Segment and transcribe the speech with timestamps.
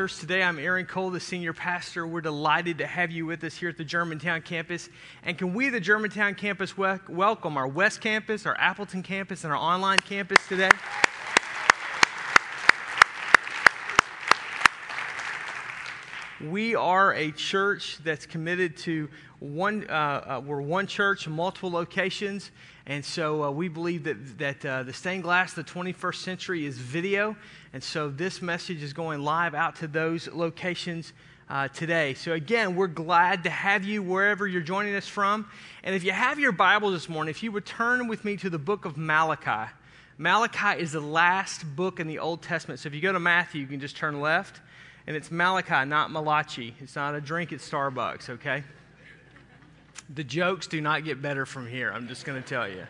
[0.00, 0.18] Church.
[0.18, 2.06] Today I'm Aaron Cole, the senior pastor.
[2.06, 4.88] We're delighted to have you with us here at the Germantown campus.
[5.24, 9.52] And can we, the Germantown campus, wel- welcome our West campus, our Appleton campus, and
[9.52, 10.70] our online campus today?
[16.40, 22.52] We are a church that's committed to one, uh, uh, we're one church, multiple locations.
[22.90, 26.66] And so uh, we believe that, that uh, the stained glass of the 21st century
[26.66, 27.36] is video.
[27.72, 31.12] And so this message is going live out to those locations
[31.48, 32.14] uh, today.
[32.14, 35.46] So again, we're glad to have you wherever you're joining us from.
[35.84, 38.50] And if you have your Bible this morning, if you would turn with me to
[38.50, 39.70] the book of Malachi.
[40.18, 42.80] Malachi is the last book in the Old Testament.
[42.80, 44.60] So if you go to Matthew, you can just turn left
[45.06, 46.74] and it's Malachi, not Malachi.
[46.80, 48.64] It's not a drink at Starbucks, okay?
[50.12, 52.84] The jokes do not get better from here, I'm just going to tell you.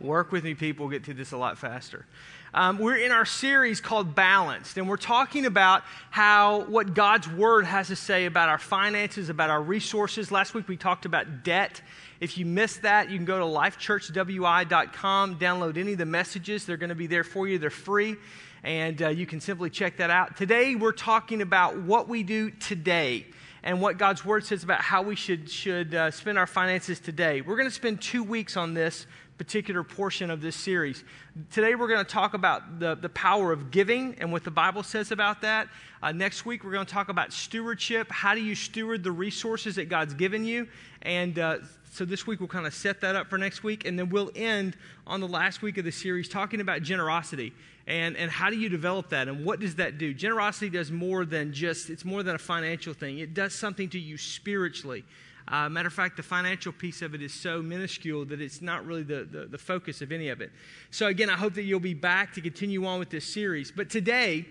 [0.00, 2.04] Work with me, people, we'll get to this a lot faster.
[2.52, 7.64] Um, we're in our series called Balanced, and we're talking about how what God's Word
[7.64, 10.32] has to say about our finances, about our resources.
[10.32, 11.80] Last week we talked about debt.
[12.18, 16.66] If you missed that, you can go to lifechurchwi.com, download any of the messages.
[16.66, 18.16] They're going to be there for you, they're free
[18.64, 20.38] and uh, you can simply check that out.
[20.38, 23.26] Today, we're talking about what we do today
[23.64, 27.40] and what God's Word says about how we should, should uh, spend our finances today.
[27.40, 29.06] We're going to spend two weeks on this
[29.38, 31.02] particular portion of this series.
[31.50, 34.82] Today, we're going to talk about the, the power of giving and what the Bible
[34.82, 35.68] says about that.
[36.02, 38.10] Uh, next week, we're going to talk about stewardship.
[38.10, 40.68] How do you steward the resources that God's given you?
[41.00, 41.58] And uh,
[41.90, 43.86] so this week, we'll kind of set that up for next week.
[43.86, 44.76] And then we'll end
[45.06, 47.54] on the last week of the series talking about generosity
[47.86, 49.28] and, and how do you develop that?
[49.28, 50.14] And what does that do?
[50.14, 53.18] Generosity does more than just it's more than a financial thing.
[53.18, 55.04] It does something to you spiritually.
[55.46, 58.86] Uh, matter of fact the financial piece of it is so minuscule that it's not
[58.86, 60.50] really the, the, the focus of any of it.
[60.90, 63.70] So again i hope that you'll be back to continue on with this series.
[63.70, 64.46] But today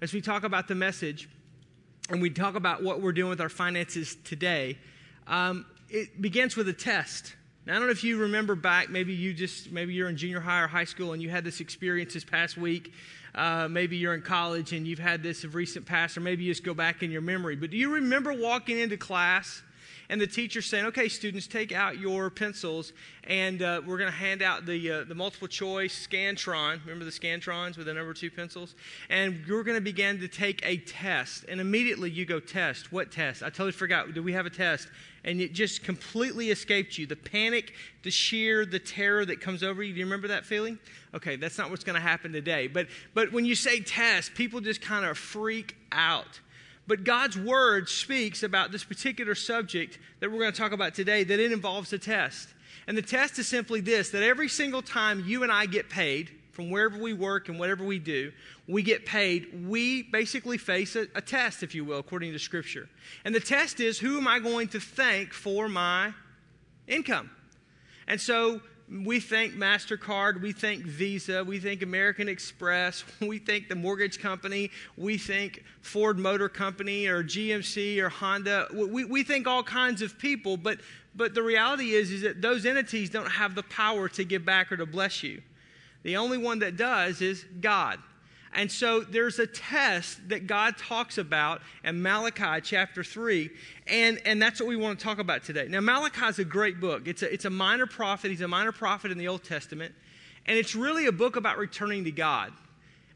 [0.00, 1.28] as we talk about the message
[2.08, 4.78] and we talk about what we're doing with our finances today
[5.26, 7.34] um, it begins with a test
[7.68, 10.40] now, I don't know if you remember back, maybe you just, maybe you're in junior
[10.40, 12.94] high or high school and you had this experience this past week.
[13.34, 16.50] Uh, maybe you're in college and you've had this of recent past, or maybe you
[16.50, 17.56] just go back in your memory.
[17.56, 19.62] But do you remember walking into class
[20.10, 22.92] and the teacher saying, okay, students, take out your pencils
[23.24, 26.80] and uh, we're going to hand out the, uh, the multiple choice Scantron.
[26.84, 28.74] Remember the Scantrons with the number two pencils?
[29.10, 31.44] And you're going to begin to take a test.
[31.48, 32.90] And immediately you go, test.
[32.90, 33.42] What test?
[33.42, 34.14] I totally forgot.
[34.14, 34.88] Do we have a test?
[35.24, 37.06] and it just completely escaped you.
[37.06, 39.92] The panic, the sheer, the terror that comes over you.
[39.92, 40.78] Do you remember that feeling?
[41.12, 42.66] Okay, that's not what's going to happen today.
[42.66, 46.40] But, but when you say test, people just kind of freak out.
[46.88, 51.22] But God's word speaks about this particular subject that we're going to talk about today,
[51.22, 52.48] that it involves a test.
[52.86, 56.30] And the test is simply this that every single time you and I get paid,
[56.58, 58.32] from wherever we work and whatever we do,
[58.66, 62.88] we get paid, we basically face a, a, test, if you will, according to Scripture.
[63.24, 66.12] And the test is who am I going to thank for my
[66.88, 67.30] income?
[68.08, 68.60] And so
[68.90, 74.70] we thank MasterCard, we thank Visa, we thank American Express, we thank the mortgage company,
[74.96, 78.66] we thank Ford Motor Company or GMC or Honda.
[78.72, 80.80] We, we think all kinds of people, but,
[81.14, 84.72] but the reality is, is that those entities don't have the power to give back
[84.72, 85.42] or to bless you.
[86.02, 87.98] The only one that does is God.
[88.58, 93.50] And so there's a test that God talks about in Malachi chapter 3,
[93.86, 95.68] and, and that's what we want to talk about today.
[95.68, 97.06] Now, Malachi is a great book.
[97.06, 99.94] It's a, it's a minor prophet, he's a minor prophet in the Old Testament,
[100.44, 102.52] and it's really a book about returning to God.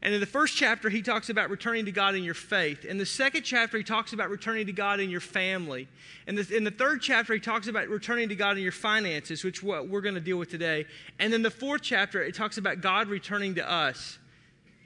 [0.01, 2.85] And in the first chapter, he talks about returning to God in your faith.
[2.85, 5.89] In the second chapter, he talks about returning to God in your family.
[6.25, 9.43] In the, in the third chapter, he talks about returning to God in your finances,
[9.43, 10.85] which what we're going to deal with today.
[11.19, 14.19] And then the fourth chapter, it talks about God returning to us.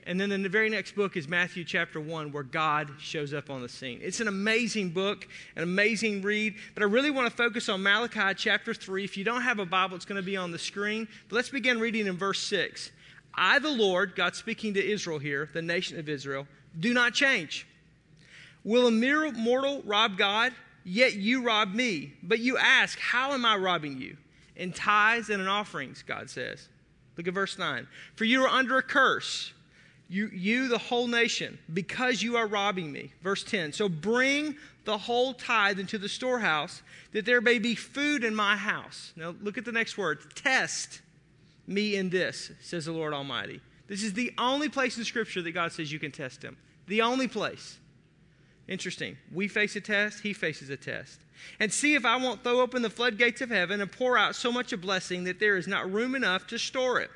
[0.07, 3.50] And then in the very next book is Matthew chapter 1, where God shows up
[3.50, 4.00] on the scene.
[4.01, 5.27] It's an amazing book,
[5.57, 9.04] an amazing read, but I really want to focus on Malachi chapter 3.
[9.04, 11.09] If you don't have a Bible, it's going to be on the screen.
[11.27, 12.89] But let's begin reading in verse 6.
[13.36, 16.48] I, the Lord, God speaking to Israel here, the nation of Israel,
[16.80, 17.68] do not change.
[18.63, 20.53] Will a mere mortal rob God?
[20.86, 22.13] Yet you rob me.
[22.24, 24.15] But you ask, How am I robbing you?
[24.56, 26.69] In tithes and in offerings, God says.
[27.18, 27.86] Look at verse 9.
[28.15, 29.51] For you are under a curse,
[30.09, 33.12] you, you the whole nation, because you are robbing me.
[33.21, 33.74] Verse 10.
[33.74, 34.56] So bring
[34.86, 36.81] the whole tithe into the storehouse,
[37.12, 39.12] that there may be food in my house.
[39.15, 41.01] Now look at the next word test
[41.68, 43.59] me in this, says the Lord Almighty.
[43.88, 46.57] This is the only place in Scripture that God says you can test Him.
[46.88, 47.77] The only place.
[48.68, 49.18] Interesting.
[49.33, 51.19] We face a test, He faces a test.
[51.60, 54.51] And see if I won't throw open the floodgates of heaven and pour out so
[54.51, 57.12] much a blessing that there is not room enough to store it.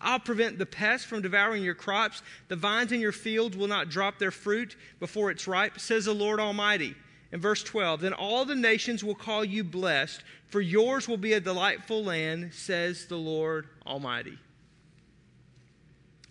[0.00, 2.22] I'll prevent the pests from devouring your crops.
[2.48, 6.14] The vines in your fields will not drop their fruit before it's ripe, says the
[6.14, 6.94] Lord Almighty.
[7.32, 11.32] In verse 12, then all the nations will call you blessed, for yours will be
[11.32, 14.38] a delightful land, says the Lord Almighty.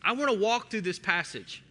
[0.01, 1.63] I want to walk through this passage.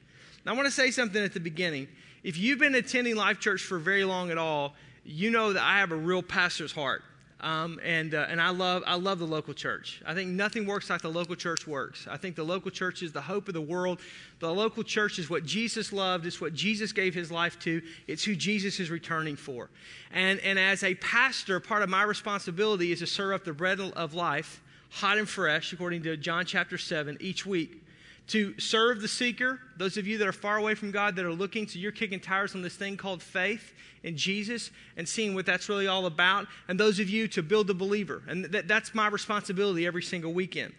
[0.45, 1.89] Now, I want to say something at the beginning.
[2.23, 4.75] If you've been attending Life Church for very long at all,
[5.05, 7.03] you know that I have a real pastor's heart.
[7.45, 10.01] Um, and uh, and I love I love the local church.
[10.07, 12.07] I think nothing works like the local church works.
[12.11, 14.01] I think the local church is the hope of the world.
[14.39, 16.25] The local church is what Jesus loved.
[16.25, 17.83] It's what Jesus gave his life to.
[18.07, 19.69] It's who Jesus is returning for.
[20.11, 23.79] And and as a pastor, part of my responsibility is to serve up the bread
[23.79, 27.84] of life, hot and fresh, according to John chapter seven, each week
[28.29, 31.33] to serve the seeker, those of you that are far away from God that are
[31.33, 35.47] looking, so you're kicking tires on this thing called faith in Jesus and seeing what
[35.47, 38.23] that's really all about, and those of you to build the believer.
[38.27, 40.73] And that, that's my responsibility every single weekend.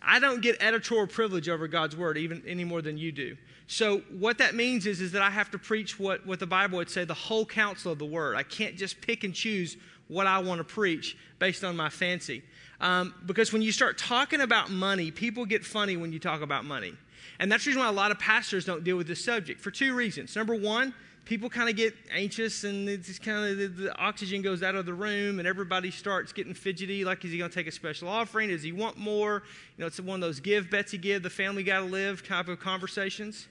[0.00, 3.36] I don't get editorial privilege over God's word even any more than you do.
[3.66, 6.78] So what that means is, is that I have to preach what, what the Bible
[6.78, 8.36] would say, the whole counsel of the word.
[8.36, 12.42] I can't just pick and choose what I want to preach based on my fancy.
[12.80, 16.64] Um, because when you start talking about money, people get funny when you talk about
[16.64, 16.94] money.
[17.40, 19.70] And that's the reason why a lot of pastors don't deal with this subject for
[19.70, 20.34] two reasons.
[20.34, 20.94] Number one,
[21.28, 24.86] people kind of get anxious and it's kind of the, the, oxygen goes out of
[24.86, 28.08] the room and everybody starts getting fidgety like is he going to take a special
[28.08, 28.48] offering?
[28.48, 29.42] Does he want more?
[29.76, 32.48] You know it's one of those give betsy give the family got to live type
[32.48, 33.46] of conversations.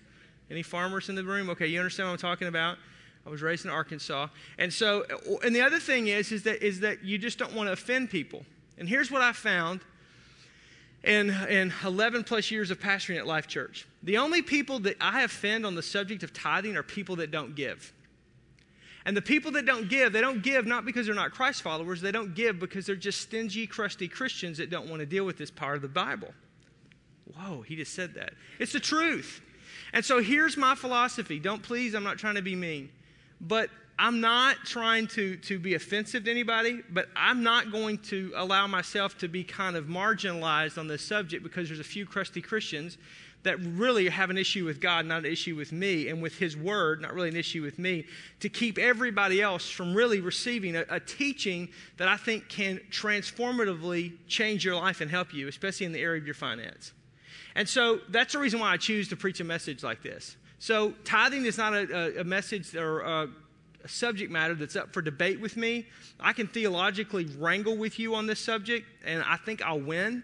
[0.50, 1.52] Any farmers in the room?
[1.52, 2.78] Okay you understand what i'm talking about.
[3.26, 4.28] I was raised in arkansas.
[4.58, 5.06] And so
[5.44, 8.10] and the other thing is is that is that you just don't want to offend
[8.10, 8.44] people
[8.78, 9.82] and here's what I found
[11.04, 15.24] in, in 11 plus years of pastoring at Life Church the only people that I
[15.24, 17.94] offend on the subject of tithing are people that don't give.
[19.06, 22.02] And the people that don't give, they don't give not because they're not Christ followers,
[22.02, 25.38] they don't give because they're just stingy, crusty Christians that don't want to deal with
[25.38, 26.34] this part of the Bible.
[27.36, 28.34] Whoa, he just said that.
[28.60, 29.42] It's the truth.
[29.94, 31.40] And so here's my philosophy.
[31.40, 32.90] Don't please, I'm not trying to be mean.
[33.40, 38.32] But I'm not trying to, to be offensive to anybody, but I'm not going to
[38.36, 42.42] allow myself to be kind of marginalized on this subject because there's a few crusty
[42.42, 42.98] Christians
[43.44, 46.56] that really have an issue with God, not an issue with me, and with His
[46.56, 48.06] Word, not really an issue with me,
[48.40, 54.14] to keep everybody else from really receiving a, a teaching that I think can transformatively
[54.28, 56.94] change your life and help you, especially in the area of your finance.
[57.56, 60.36] And so that's the reason why I choose to preach a message like this.
[60.60, 63.30] So, tithing is not a, a, a message or a
[63.88, 65.86] a subject matter that's up for debate with me.
[66.20, 70.24] I can theologically wrangle with you on this subject, and I think I'll win.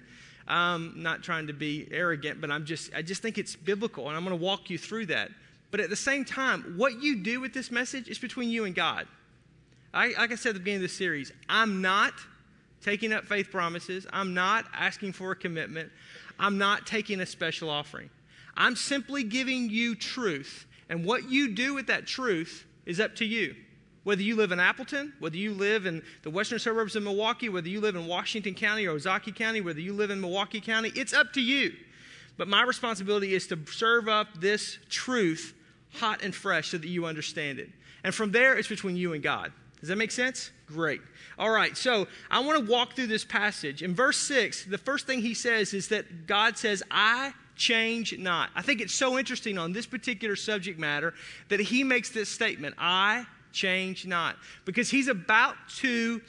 [0.49, 4.17] Um, not trying to be arrogant, but I'm just, I just think it's biblical, and
[4.17, 5.31] I'm going to walk you through that.
[5.71, 8.75] But at the same time, what you do with this message is between you and
[8.75, 9.07] God.
[9.93, 12.13] I, like I said at the beginning of this series, I'm not
[12.83, 14.05] taking up faith promises.
[14.11, 15.89] I'm not asking for a commitment.
[16.37, 18.09] I'm not taking a special offering.
[18.57, 20.67] I'm simply giving you truth.
[20.89, 23.55] And what you do with that truth is up to you.
[24.03, 27.69] Whether you live in Appleton, whether you live in the western suburbs of Milwaukee, whether
[27.69, 31.13] you live in Washington County or Ozaukee County, whether you live in Milwaukee County, it's
[31.13, 31.73] up to you.
[32.37, 35.53] But my responsibility is to serve up this truth
[35.93, 37.69] hot and fresh so that you understand it.
[38.03, 39.53] And from there, it's between you and God.
[39.79, 40.51] Does that make sense?
[40.65, 41.01] Great.
[41.37, 43.81] All right, so I want to walk through this passage.
[43.81, 48.49] In verse 6, the first thing he says is that God says, I change not.
[48.55, 51.13] I think it's so interesting on this particular subject matter
[51.49, 54.35] that he makes this statement I change not.
[54.65, 56.21] Because he's about to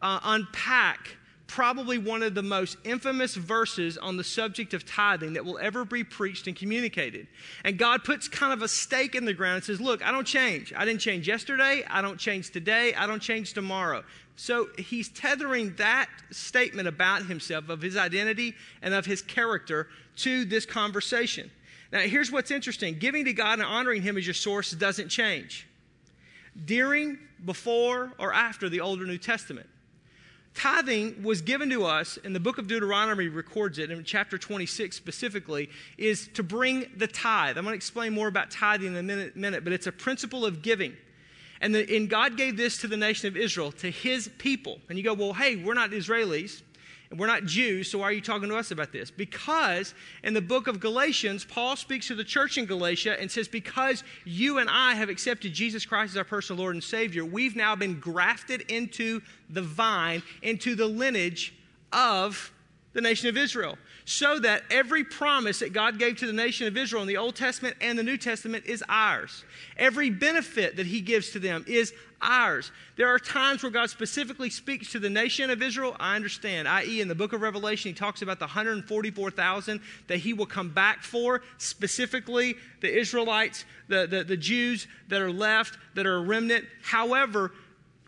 [0.00, 1.16] uh, unpack
[1.52, 5.84] probably one of the most infamous verses on the subject of tithing that will ever
[5.84, 7.26] be preached and communicated.
[7.62, 10.26] And God puts kind of a stake in the ground and says, Look, I don't
[10.26, 10.72] change.
[10.74, 11.84] I didn't change yesterday.
[11.90, 12.94] I don't change today.
[12.94, 14.02] I don't change tomorrow.
[14.36, 20.44] So he's tethering that statement about himself, of his identity and of his character, to
[20.44, 21.50] this conversation.
[21.92, 25.68] Now, here's what's interesting giving to God and honoring him as your source doesn't change.
[26.64, 29.68] During, before, or after the Old or New Testament.
[30.54, 34.94] Tithing was given to us, and the book of Deuteronomy records it in chapter 26
[34.94, 37.56] specifically, is to bring the tithe.
[37.56, 40.44] I'm going to explain more about tithing in a minute, minute but it's a principle
[40.44, 40.94] of giving.
[41.62, 44.80] And, the, and God gave this to the nation of Israel, to his people.
[44.88, 46.60] And you go, well, hey, we're not Israelis.
[47.10, 49.10] And we're not Jews, so why are you talking to us about this?
[49.10, 49.92] Because
[50.24, 54.02] in the book of Galatians, Paul speaks to the church in Galatia and says, Because
[54.24, 57.76] you and I have accepted Jesus Christ as our personal Lord and Savior, we've now
[57.76, 61.54] been grafted into the vine, into the lineage
[61.92, 62.50] of
[62.92, 66.76] the nation of Israel, so that every promise that God gave to the nation of
[66.76, 69.44] Israel in the Old Testament and the New Testament is ours.
[69.76, 72.70] Every benefit that He gives to them is ours.
[72.96, 77.00] There are times where God specifically speaks to the nation of Israel, I understand, i.e.,
[77.00, 81.02] in the book of Revelation, He talks about the 144,000 that He will come back
[81.02, 86.64] for, specifically the Israelites, the, the, the Jews that are left, that are a remnant.
[86.82, 87.52] However,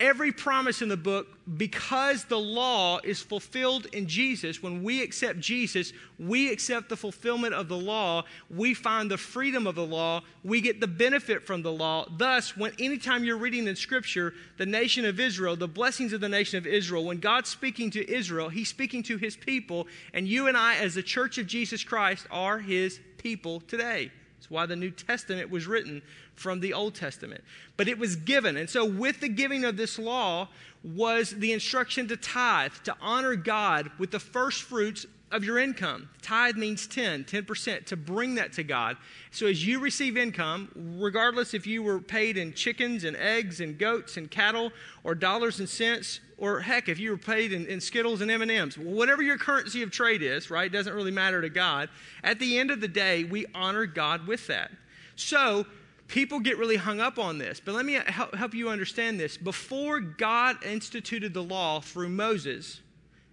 [0.01, 4.63] every promise in the book because the law is fulfilled in Jesus.
[4.63, 8.25] When we accept Jesus, we accept the fulfillment of the law.
[8.51, 10.23] We find the freedom of the law.
[10.43, 12.07] We get the benefit from the law.
[12.17, 16.29] Thus, when anytime you're reading in Scripture, the nation of Israel, the blessings of the
[16.29, 20.49] nation of Israel, when God's speaking to Israel, He's speaking to His people, and you
[20.49, 24.11] and I, as the church of Jesus Christ, are His people today.
[24.45, 26.03] That's why the New Testament was written
[26.35, 27.43] from the Old Testament.
[27.76, 28.57] But it was given.
[28.57, 30.49] And so, with the giving of this law,
[30.85, 36.09] was the instruction to tithe, to honor God with the first fruits of your income.
[36.23, 38.97] Tithe means 10, 10%, to bring that to God.
[39.33, 43.76] So as you receive income, regardless if you were paid in chickens and eggs and
[43.76, 44.71] goats and cattle
[45.03, 48.79] or dollars and cents, or heck, if you were paid in, in Skittles and M&Ms,
[48.79, 51.88] whatever your currency of trade is, right, doesn't really matter to God.
[52.23, 54.71] At the end of the day, we honor God with that.
[55.17, 55.67] So
[56.14, 59.37] people get really hung up on this, but let me help you understand this.
[59.37, 62.80] Before God instituted the law through Moses,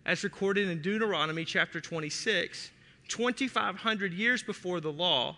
[0.03, 2.71] as recorded in Deuteronomy chapter 26,
[3.07, 5.37] 2,500 years before the law,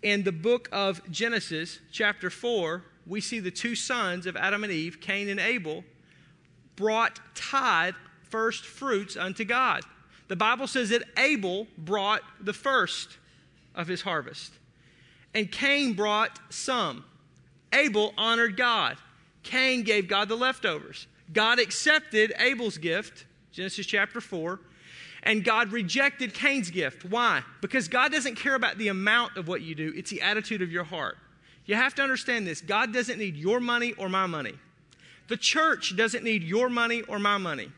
[0.00, 4.72] in the book of Genesis, chapter 4, we see the two sons of Adam and
[4.72, 5.84] Eve, Cain and Abel,
[6.74, 7.96] brought tithe
[8.30, 9.82] first fruits unto God.
[10.28, 13.18] The Bible says that Abel brought the first
[13.74, 14.52] of his harvest
[15.36, 17.04] and Cain brought some.
[17.70, 18.96] Abel honored God.
[19.42, 21.06] Cain gave God the leftovers.
[21.30, 24.58] God accepted Abel's gift, Genesis chapter 4,
[25.24, 27.04] and God rejected Cain's gift.
[27.04, 27.42] Why?
[27.60, 30.72] Because God doesn't care about the amount of what you do, it's the attitude of
[30.72, 31.18] your heart.
[31.66, 34.54] You have to understand this God doesn't need your money or my money.
[35.28, 37.68] The church doesn't need your money or my money.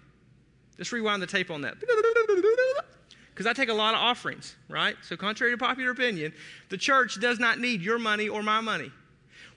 [0.78, 1.74] Let's rewind the tape on that
[3.38, 4.96] because I take a lot of offerings, right?
[5.02, 6.32] So, contrary to popular opinion,
[6.70, 8.90] the church does not need your money or my money.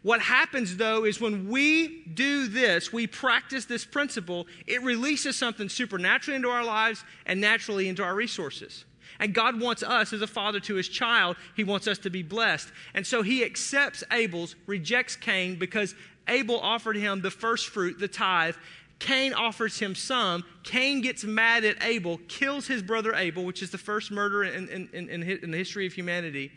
[0.03, 5.67] What happens though is when we do this, we practice this principle, it releases something
[5.67, 8.85] supernaturally into our lives and naturally into our resources.
[9.19, 12.21] And God wants us, as a father to his child, he wants us to be
[12.21, 12.71] blessed.
[12.93, 15.95] And so he accepts Abel's, rejects Cain because
[16.27, 18.55] Abel offered him the first fruit, the tithe,
[19.01, 20.46] Cain offers him some.
[20.62, 24.70] Cain gets mad at Abel, kills his brother Abel, which is the first murder in,
[24.70, 26.51] in, in, in, the history of humanity,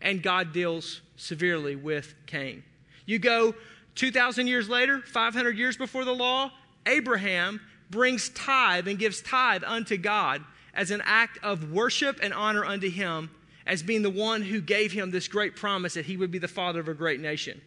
[0.00, 2.62] and God deals severely with Cain.
[3.04, 3.52] You go
[3.96, 6.52] 2,000 years later, 500 years before the law,
[6.86, 12.64] Abraham brings tithe and gives tithe unto God as an act of worship and honor
[12.64, 13.28] unto him
[13.66, 16.46] as being the one who gave him this great promise that he would be the
[16.46, 17.60] father of a great nation.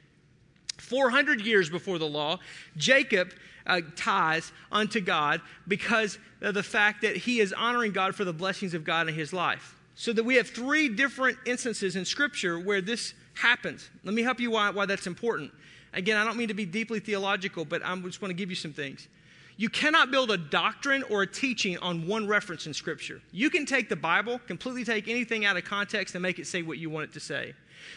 [0.78, 2.40] 400 years before the law,
[2.78, 3.34] Jacob
[3.68, 8.34] uh, tithes unto God because of the fact that he is honoring God for the
[8.34, 9.76] blessings of God in his life.
[9.96, 13.90] So that we have three different instances in Scripture where this happens.
[14.04, 15.52] Let me help you why, why that's important.
[15.94, 18.56] Again, I don't mean to be deeply theological, but I just want to give you
[18.56, 19.08] some things.
[19.58, 23.22] You cannot build a doctrine or a teaching on one reference in Scripture.
[23.32, 26.62] You can take the Bible, completely take anything out of context, and make it say
[26.62, 27.54] what you want it to say.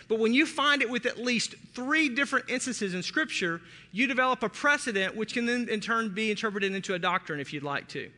[0.08, 3.60] But when you find it with at least three different instances in Scripture,
[3.92, 7.52] you develop a precedent which can then in turn be interpreted into a doctrine if
[7.52, 8.10] you'd like to.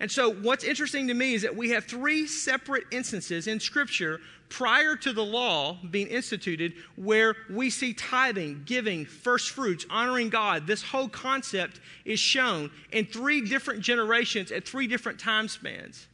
[0.00, 4.20] And so, what's interesting to me is that we have three separate instances in Scripture
[4.48, 10.66] prior to the law being instituted where we see tithing, giving, first fruits, honoring God.
[10.66, 16.08] This whole concept is shown in three different generations at three different time spans.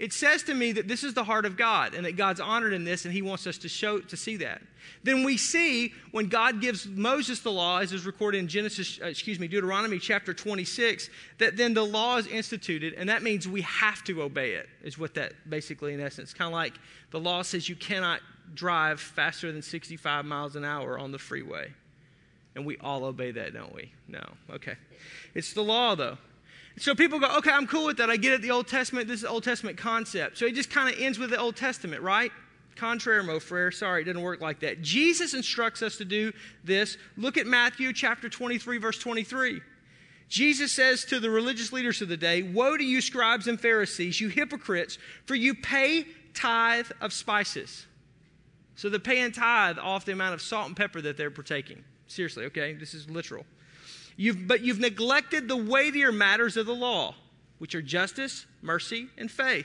[0.00, 2.72] It says to me that this is the heart of God and that God's honored
[2.72, 4.62] in this and he wants us to show to see that.
[5.02, 9.08] Then we see when God gives Moses the law as is recorded in Genesis uh,
[9.08, 13.60] excuse me Deuteronomy chapter 26 that then the law is instituted and that means we
[13.60, 16.72] have to obey it is what that basically in essence kind of like
[17.10, 18.22] the law says you cannot
[18.54, 21.72] drive faster than 65 miles an hour on the freeway.
[22.56, 23.92] And we all obey that, don't we?
[24.08, 24.24] No.
[24.50, 24.76] Okay.
[25.34, 26.16] It's the law though.
[26.78, 28.10] So people go, okay, I'm cool with that.
[28.10, 30.38] I get it, the Old Testament, this is Old Testament concept.
[30.38, 32.32] So it just kind of ends with the Old Testament, right?
[32.76, 33.70] Contraire, mo frere.
[33.70, 34.80] Sorry, it didn't work like that.
[34.80, 36.32] Jesus instructs us to do
[36.64, 36.96] this.
[37.16, 39.60] Look at Matthew chapter 23, verse 23.
[40.28, 44.20] Jesus says to the religious leaders of the day, Woe to you, scribes and Pharisees,
[44.20, 44.96] you hypocrites,
[45.26, 47.86] for you pay tithe of spices.
[48.76, 51.84] So they're paying tithe off the amount of salt and pepper that they're partaking.
[52.06, 52.72] Seriously, okay?
[52.72, 53.44] This is literal.
[54.20, 57.14] You've, but you've neglected the weightier matters of the law
[57.56, 59.64] which are justice, mercy, and faith.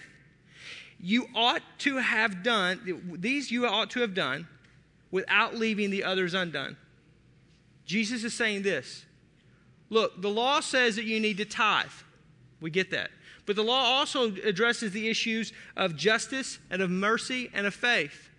[0.97, 4.47] You ought to have done, these you ought to have done
[5.11, 6.77] without leaving the others undone.
[7.85, 9.03] Jesus is saying this
[9.89, 11.87] Look, the law says that you need to tithe.
[12.61, 13.11] We get that.
[13.45, 18.29] But the law also addresses the issues of justice and of mercy and of faith.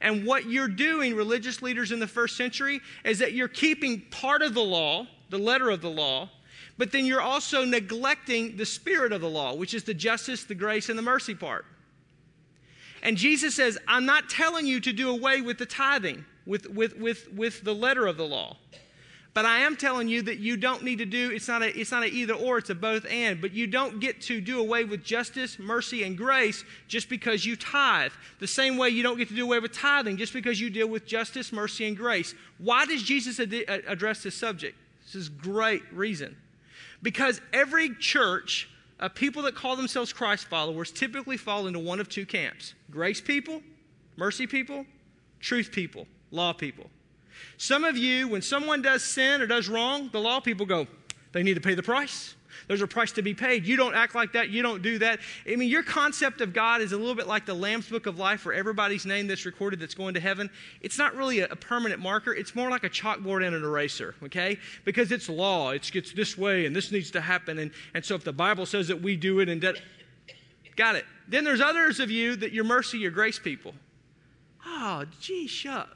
[0.00, 4.42] And what you're doing, religious leaders in the first century, is that you're keeping part
[4.42, 6.30] of the law, the letter of the law,
[6.78, 10.54] but then you're also neglecting the spirit of the law, which is the justice, the
[10.54, 11.64] grace, and the mercy part.
[13.02, 16.96] And Jesus says, I'm not telling you to do away with the tithing, with, with,
[16.96, 18.56] with, with the letter of the law.
[19.32, 21.92] But I am telling you that you don't need to do, it's not, a, it's
[21.92, 23.38] not a either or, it's a both and.
[23.38, 27.54] But you don't get to do away with justice, mercy, and grace just because you
[27.54, 28.12] tithe.
[28.38, 30.88] The same way you don't get to do away with tithing just because you deal
[30.88, 32.34] with justice, mercy, and grace.
[32.56, 34.74] Why does Jesus ad- address this subject?
[35.06, 36.36] This is great reason.
[37.02, 42.08] Because every church of people that call themselves Christ followers typically fall into one of
[42.08, 43.62] two camps grace people,
[44.16, 44.84] mercy people,
[45.40, 46.90] truth people, law people.
[47.58, 50.86] Some of you, when someone does sin or does wrong, the law people go,
[51.32, 52.34] they need to pay the price.
[52.68, 53.66] There's a price to be paid.
[53.66, 54.50] You don't act like that.
[54.50, 55.20] You don't do that.
[55.50, 58.18] I mean, your concept of God is a little bit like the Lamb's Book of
[58.18, 60.50] Life, where everybody's name that's recorded that's going to heaven.
[60.80, 62.34] It's not really a, a permanent marker.
[62.34, 64.58] It's more like a chalkboard and an eraser, okay?
[64.84, 65.70] Because it's law.
[65.70, 67.58] It's, it's this way, and this needs to happen.
[67.58, 69.76] And, and so if the Bible says that we do it, and that,
[70.76, 71.04] got it.
[71.28, 73.74] Then there's others of you that your mercy, your grace people.
[74.64, 75.88] Oh, gee, shut.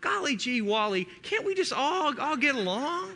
[0.00, 3.12] Golly gee, Wally, can't we just all, all get along?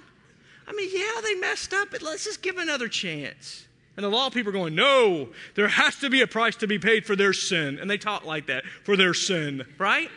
[0.72, 3.66] I mean, yeah, they messed up, but let's just give another chance.
[3.94, 6.78] And the law people are going, no, there has to be a price to be
[6.78, 7.78] paid for their sin.
[7.78, 10.08] And they talk like that, for their sin, right?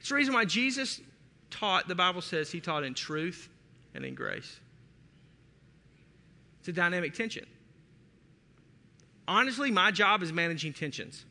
[0.00, 1.00] It's the reason why Jesus
[1.50, 3.48] taught, the Bible says he taught in truth
[3.94, 4.58] and in grace.
[6.58, 7.46] It's a dynamic tension.
[9.28, 11.24] Honestly, my job is managing tensions.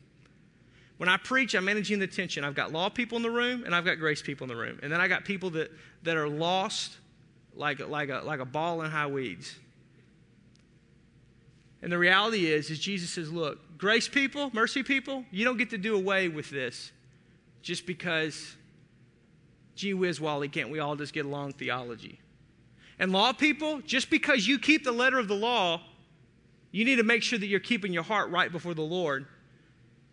[0.96, 2.42] When I preach, I'm managing the tension.
[2.42, 4.78] I've got law people in the room and I've got grace people in the room.
[4.82, 5.70] And then I got people that,
[6.04, 6.96] that are lost
[7.56, 9.54] like, like, a, like a ball in high weeds.
[11.82, 15.70] And the reality is, is Jesus says, look, grace people, mercy people, you don't get
[15.70, 16.92] to do away with this
[17.62, 18.56] just because,
[19.74, 22.20] gee whiz, Wally, can't we all just get along theology?
[22.98, 25.82] And law people, just because you keep the letter of the law,
[26.70, 29.26] you need to make sure that you're keeping your heart right before the Lord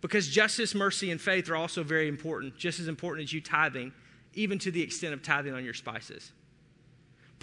[0.04, 3.94] because justice, mercy, and faith are also very important, just as important as you tithing,
[4.34, 6.34] even to the extent of tithing on your spices.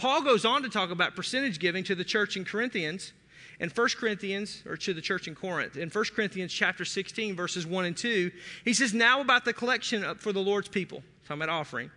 [0.01, 3.13] Paul goes on to talk about percentage giving to the church in Corinthians
[3.59, 7.67] in 1 Corinthians, or to the church in Corinth, in 1 Corinthians chapter 16, verses
[7.67, 8.31] 1 and 2,
[8.65, 11.91] he says, Now about the collection for the Lord's people, talking about offering,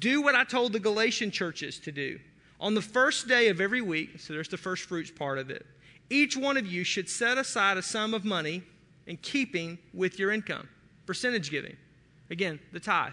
[0.00, 2.18] do what I told the Galatian churches to do.
[2.58, 5.64] On the first day of every week, so there's the first fruits part of it,
[6.10, 8.64] each one of you should set aside a sum of money
[9.06, 10.68] in keeping with your income.
[11.06, 11.76] Percentage giving.
[12.28, 13.12] Again, the tithe.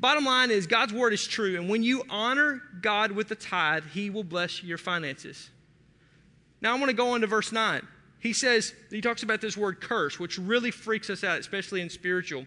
[0.00, 3.84] Bottom line is God's word is true, and when you honor God with the tithe,
[3.92, 5.50] He will bless your finances.
[6.60, 7.86] Now I want to go on to verse 9.
[8.20, 11.88] He says, he talks about this word curse, which really freaks us out, especially in
[11.88, 12.46] spiritual.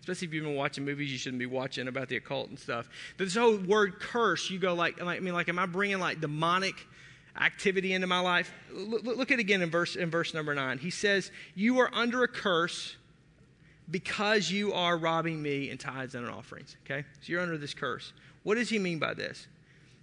[0.00, 2.88] Especially if you've been watching movies you shouldn't be watching about the occult and stuff.
[3.18, 6.20] But this whole word curse, you go like, I mean, like, am I bringing like
[6.20, 6.74] demonic
[7.40, 8.52] activity into my life.
[8.72, 10.78] Look, look at it again in verse, in verse number nine.
[10.78, 12.96] He says, You are under a curse
[13.92, 16.76] because you are robbing me in tithes and in offerings.
[16.84, 17.04] Okay?
[17.20, 18.12] So you're under this curse.
[18.42, 19.46] What does he mean by this?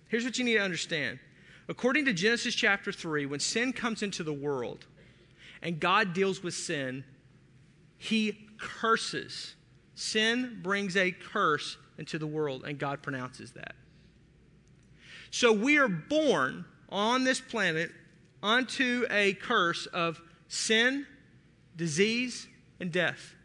[0.07, 1.19] Here's what you need to understand.
[1.67, 4.85] According to Genesis chapter 3, when sin comes into the world
[5.61, 7.03] and God deals with sin,
[7.97, 9.55] he curses.
[9.95, 13.75] Sin brings a curse into the world, and God pronounces that.
[15.31, 17.91] So we are born on this planet
[18.41, 21.05] unto a curse of sin,
[21.75, 22.47] disease,
[22.79, 23.35] and death.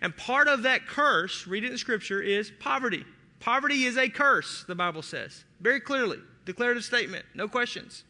[0.00, 3.04] And part of that curse, read it in Scripture, is poverty.
[3.40, 6.18] Poverty is a curse, the Bible says, very clearly.
[6.44, 8.04] Declarative statement, no questions.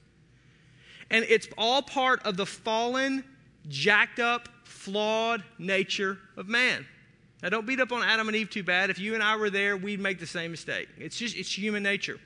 [1.11, 3.25] And it's all part of the fallen,
[3.69, 6.87] jacked up, flawed nature of man.
[7.43, 8.91] Now, don't beat up on Adam and Eve too bad.
[8.91, 10.89] If you and I were there, we'd make the same mistake.
[10.99, 12.19] It's just, it's human nature.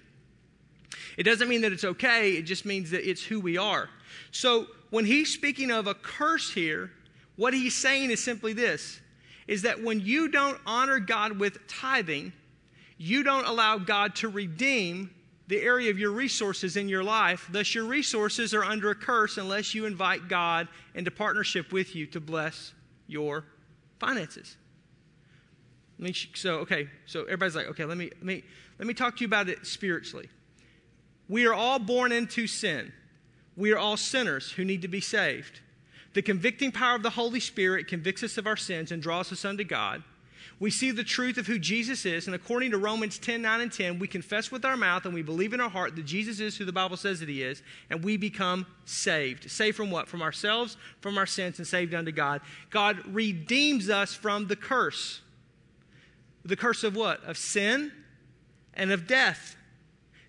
[1.16, 3.90] It doesn't mean that it's okay, it just means that it's who we are.
[4.30, 6.92] So when he's speaking of a curse here,
[7.36, 9.00] what he's saying is simply this
[9.48, 12.32] is that when you don't honor God with tithing,
[12.98, 15.10] you don't allow God to redeem
[15.48, 17.48] the area of your resources in your life.
[17.50, 22.06] Thus, your resources are under a curse unless you invite God into partnership with you
[22.08, 22.74] to bless
[23.06, 23.46] your
[23.98, 24.56] finances.
[26.34, 28.44] so, okay, so everybody's like, okay, let me, let me,
[28.78, 30.28] let me talk to you about it spiritually.
[31.28, 32.92] We are all born into sin.
[33.56, 35.60] We are all sinners who need to be saved.
[36.14, 39.44] The convicting power of the Holy Spirit convicts us of our sins and draws us
[39.44, 40.02] unto God.
[40.60, 43.72] We see the truth of who Jesus is, and according to Romans 10 9 and
[43.72, 46.56] 10, we confess with our mouth and we believe in our heart that Jesus is
[46.56, 49.48] who the Bible says that he is, and we become saved.
[49.50, 50.08] Saved from what?
[50.08, 52.40] From ourselves, from our sins, and saved unto God.
[52.70, 55.20] God redeems us from the curse.
[56.44, 57.22] The curse of what?
[57.24, 57.92] Of sin
[58.74, 59.56] and of death.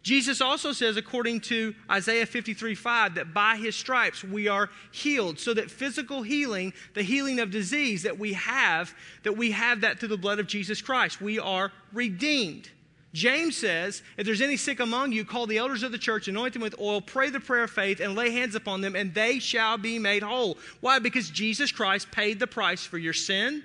[0.02, 5.40] Jesus also says, according to Isaiah 53 5, that by his stripes we are healed.
[5.40, 10.00] So that physical healing, the healing of disease that we have, that we have that
[10.00, 11.22] through the blood of Jesus Christ.
[11.22, 12.70] We are redeemed.
[13.12, 16.54] James says, if there's any sick among you, call the elders of the church, anoint
[16.54, 19.40] them with oil, pray the prayer of faith, and lay hands upon them, and they
[19.40, 20.60] shall be made whole.
[20.80, 21.00] Why?
[21.00, 23.64] Because Jesus Christ paid the price for your sin,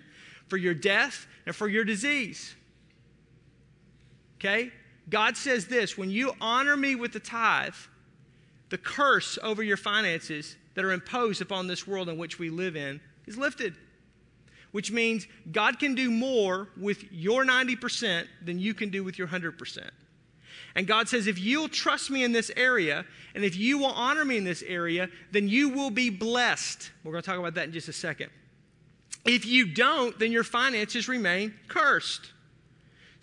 [0.49, 2.55] for your death, and for your disease.
[4.39, 4.73] Okay?
[5.09, 7.75] God says this when you honor me with the tithe,
[8.71, 12.77] the curse over your finances that are imposed upon this world in which we live
[12.77, 13.77] in is lifted.
[14.73, 19.29] Which means God can do more with your 90% than you can do with your
[19.29, 19.89] 100%.
[20.75, 23.05] And God says, if you'll trust me in this area,
[23.37, 26.91] and if you will honor me in this area, then you will be blessed.
[27.05, 28.31] We're going to talk about that in just a second.
[29.25, 32.33] If you don't, then your finances remain cursed.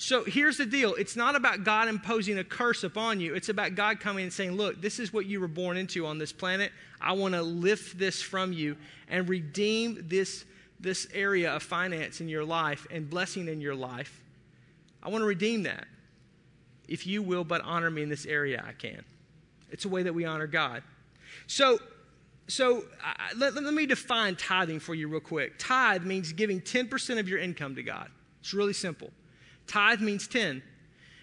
[0.01, 3.75] So here's the deal it's not about God imposing a curse upon you, it's about
[3.75, 6.71] God coming and saying, Look, this is what you were born into on this planet.
[6.99, 8.77] I want to lift this from you
[9.09, 10.43] and redeem this,
[10.79, 14.23] this area of finance in your life and blessing in your life.
[15.03, 15.85] I want to redeem that.
[16.87, 19.03] If you will but honor me in this area, I can.
[19.69, 20.81] It's a way that we honor God.
[21.45, 21.77] So,
[22.47, 25.59] so uh, let, let me define tithing for you real quick.
[25.59, 28.09] Tithe means giving 10% of your income to God.
[28.39, 29.11] It's really simple.
[29.71, 30.61] Tithe means 10.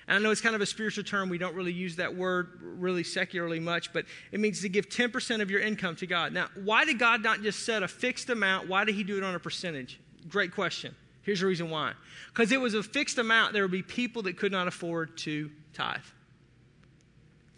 [0.09, 1.29] And I know it's kind of a spiritual term.
[1.29, 5.43] We don't really use that word really secularly much, but it means to give 10%
[5.43, 6.33] of your income to God.
[6.33, 8.67] Now, why did God not just set a fixed amount?
[8.67, 10.01] Why did He do it on a percentage?
[10.31, 10.95] Great question.
[11.21, 11.93] Here's the reason why.
[12.29, 15.51] Because it was a fixed amount, there would be people that could not afford to
[15.75, 16.01] tithe.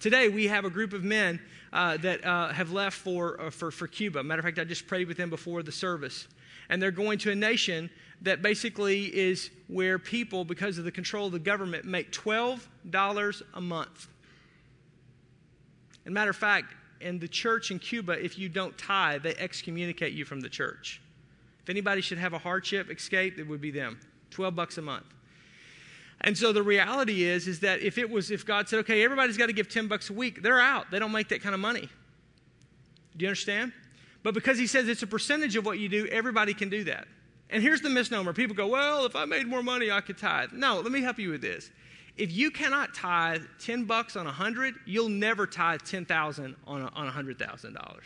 [0.00, 1.38] Today, we have a group of men
[1.72, 4.24] uh, that uh, have left for, uh, for, for Cuba.
[4.24, 6.26] Matter of fact, I just prayed with them before the service.
[6.70, 7.90] And they're going to a nation
[8.22, 13.60] that basically is where people, because of the control of the government, make $12 a
[13.60, 14.08] month.
[16.04, 20.12] And matter of fact, in the church in Cuba, if you don't tithe, they excommunicate
[20.12, 21.00] you from the church.
[21.62, 23.98] If anybody should have a hardship escape, it would be them.
[24.30, 25.06] 12 bucks a month.
[26.22, 29.38] And so the reality is, is that if it was, if God said, okay, everybody's
[29.38, 30.90] got to give 10 bucks a week, they're out.
[30.90, 31.88] They don't make that kind of money.
[33.16, 33.72] Do you understand?
[34.22, 37.08] But because he says it's a percentage of what you do, everybody can do that.
[37.48, 40.52] And here's the misnomer people go, well, if I made more money, I could tithe.
[40.52, 41.70] No, let me help you with this.
[42.16, 46.86] If you cannot tithe 10 bucks on a 100, you'll never tithe 10,000 on a,
[46.88, 48.00] on $100,000.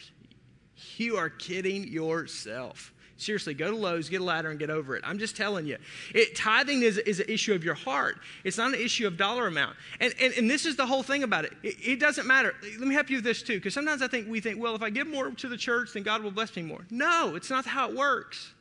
[0.96, 2.93] You are kidding yourself.
[3.16, 5.04] Seriously, go to Lowe's, get a ladder, and get over it.
[5.06, 5.78] I'm just telling you.
[6.12, 9.46] It, tithing is, is an issue of your heart, it's not an issue of dollar
[9.46, 9.76] amount.
[10.00, 11.52] And, and, and this is the whole thing about it.
[11.62, 11.76] it.
[11.80, 12.54] It doesn't matter.
[12.78, 14.82] Let me help you with this too, because sometimes I think we think, well, if
[14.82, 16.84] I give more to the church, then God will bless me more.
[16.90, 18.52] No, it's not how it works.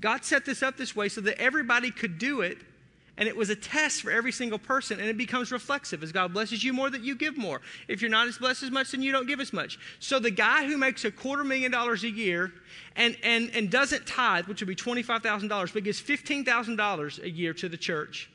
[0.00, 2.58] God set this up this way so that everybody could do it,
[3.16, 6.02] and it was a test for every single person, and it becomes reflexive.
[6.02, 7.60] As God blesses you more, that you give more.
[7.86, 9.78] If you're not as blessed as much, then you don't give as much.
[10.00, 12.52] So the guy who makes a quarter million dollars a year
[12.96, 17.68] and, and, and doesn't tithe, which would be $25,000, but gives $15,000 a year to
[17.68, 18.30] the church,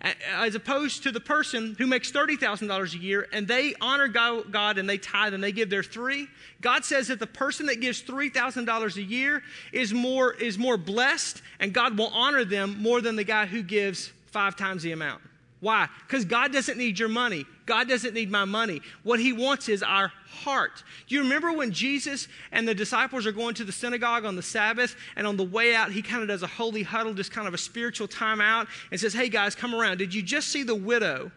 [0.00, 4.88] as opposed to the person who makes $30,000 a year and they honor God and
[4.88, 6.28] they tithe and they give their three.
[6.60, 11.42] God says that the person that gives $3,000 a year is more, is more blessed
[11.60, 15.22] and God will honor them more than the guy who gives five times the amount.
[15.64, 15.88] Why?
[16.06, 17.46] Because God doesn't need your money.
[17.64, 18.82] God doesn't need my money.
[19.02, 20.84] What He wants is our heart.
[21.08, 24.42] Do you remember when Jesus and the disciples are going to the synagogue on the
[24.42, 27.48] Sabbath, and on the way out, He kind of does a holy huddle, just kind
[27.48, 29.96] of a spiritual timeout, and says, Hey guys, come around.
[29.96, 31.32] Did you just see the widow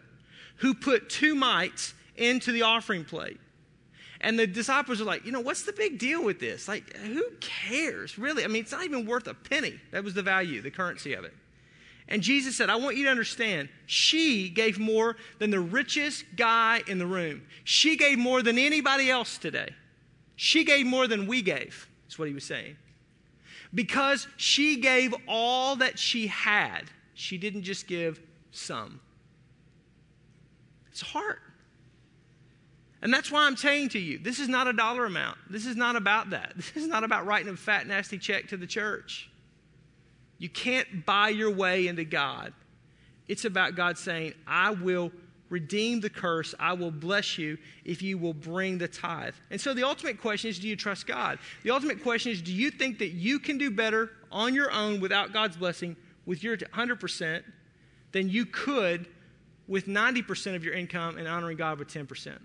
[0.56, 3.40] who put two mites into the offering plate?
[4.20, 6.68] And the disciples are like, you know, what's the big deal with this?
[6.68, 8.44] Like, who cares, really?
[8.44, 9.80] I mean, it's not even worth a penny.
[9.92, 11.32] That was the value, the currency of it.
[12.08, 16.82] And Jesus said, I want you to understand, she gave more than the richest guy
[16.86, 17.42] in the room.
[17.64, 19.74] She gave more than anybody else today.
[20.34, 22.76] She gave more than we gave, is what he was saying.
[23.74, 28.20] Because she gave all that she had, she didn't just give
[28.52, 29.00] some.
[30.90, 31.40] It's heart.
[33.02, 35.36] And that's why I'm saying to you, this is not a dollar amount.
[35.50, 36.54] This is not about that.
[36.56, 39.30] This is not about writing a fat, nasty check to the church.
[40.38, 42.52] You can't buy your way into God.
[43.26, 45.12] It's about God saying, I will
[45.50, 46.54] redeem the curse.
[46.58, 49.34] I will bless you if you will bring the tithe.
[49.50, 51.38] And so the ultimate question is do you trust God?
[51.62, 55.00] The ultimate question is do you think that you can do better on your own
[55.00, 55.96] without God's blessing
[56.26, 57.42] with your 100%
[58.12, 59.06] than you could
[59.66, 62.38] with 90% of your income and honoring God with 10%?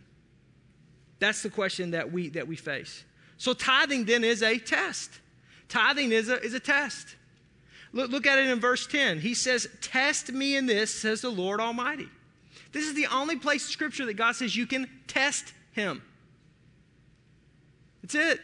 [1.19, 3.03] That's the question that we, that we face.
[3.37, 5.11] So tithing then is a test.
[5.69, 7.15] Tithing is a, is a test.
[7.93, 9.19] Look, look at it in verse 10.
[9.19, 12.09] He says, Test me in this, says the Lord Almighty.
[12.71, 16.01] This is the only place in Scripture that God says you can test Him.
[18.01, 18.41] That's it.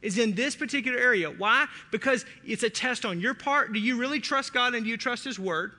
[0.00, 1.28] Is in this particular area.
[1.30, 1.66] Why?
[1.90, 3.72] Because it's a test on your part.
[3.72, 5.72] Do you really trust God and do you trust His Word?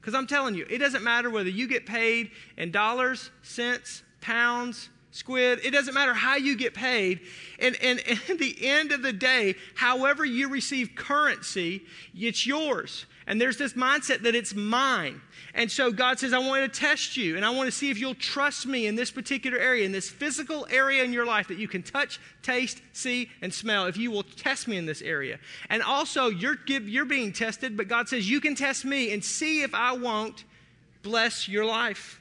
[0.00, 4.88] Because I'm telling you, it doesn't matter whether you get paid in dollars, cents, pounds,
[5.10, 5.60] squid.
[5.64, 7.20] It doesn't matter how you get paid.
[7.58, 11.82] And, and, and at the end of the day, however you receive currency,
[12.14, 13.06] it's yours.
[13.26, 15.20] And there's this mindset that it's mine.
[15.52, 17.98] And so God says, I want to test you and I want to see if
[17.98, 21.58] you'll trust me in this particular area, in this physical area in your life that
[21.58, 23.84] you can touch, taste, see, and smell.
[23.84, 25.38] If you will test me in this area.
[25.68, 29.62] And also, you're, you're being tested, but God says, You can test me and see
[29.62, 30.44] if I won't
[31.02, 32.20] bless your life.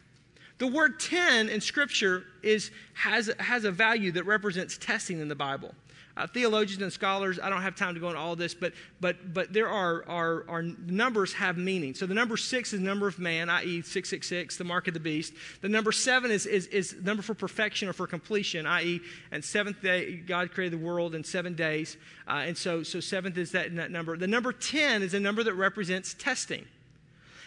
[0.58, 5.36] The word 10 in Scripture is, has, has a value that represents testing in the
[5.36, 5.74] Bible.
[6.18, 9.36] Uh, theologians and scholars, I don't have time to go into all this, but, but,
[9.36, 11.94] but there are, are, are numbers have meaning.
[11.94, 15.34] So the number six is number of man, i.e., 666, the mark of the beast.
[15.62, 19.00] The number seven is, is, is number for perfection or for completion, i.e.,
[19.32, 21.98] and seventh day, God created the world in seven days.
[22.28, 24.18] Uh, and so, so seventh is that, that number.
[24.18, 26.66] The number 10 is a number that represents testing.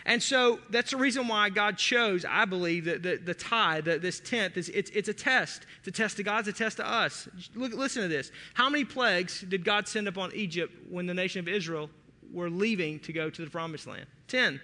[0.07, 3.99] And so that's the reason why God chose, I believe, that the, the tithe, the,
[3.99, 5.67] this tenth, is it's, it's a test.
[5.81, 7.29] It's a test to God, it's a test to us.
[7.55, 8.33] Look, listen to this.
[8.55, 11.91] How many plagues did God send upon Egypt when the nation of Israel
[12.33, 14.07] were leaving to go to the promised land?
[14.27, 14.61] Ten.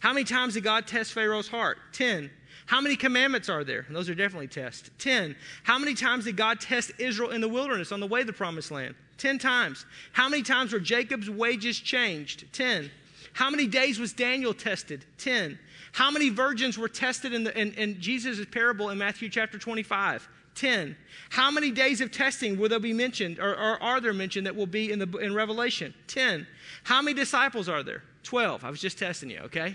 [0.00, 1.78] How many times did God test Pharaoh's heart?
[1.92, 2.30] Ten.
[2.66, 3.84] How many commandments are there?
[3.86, 4.90] And those are definitely tests.
[4.98, 5.36] Ten.
[5.64, 8.32] How many times did God test Israel in the wilderness on the way to the
[8.32, 8.94] promised land?
[9.18, 9.86] Ten times.
[10.12, 12.52] How many times were Jacob's wages changed?
[12.52, 12.90] Ten.
[13.32, 15.04] How many days was Daniel tested?
[15.18, 15.58] 10.
[15.92, 20.28] How many virgins were tested in, the, in, in Jesus' parable in Matthew chapter 25?
[20.54, 20.96] 10.
[21.30, 24.54] How many days of testing will there be mentioned, or, or, are there mentioned that
[24.54, 25.94] will be in, the, in Revelation?
[26.08, 26.46] 10.
[26.84, 28.02] How many disciples are there?
[28.24, 28.64] 12.
[28.64, 29.74] I was just testing you, okay?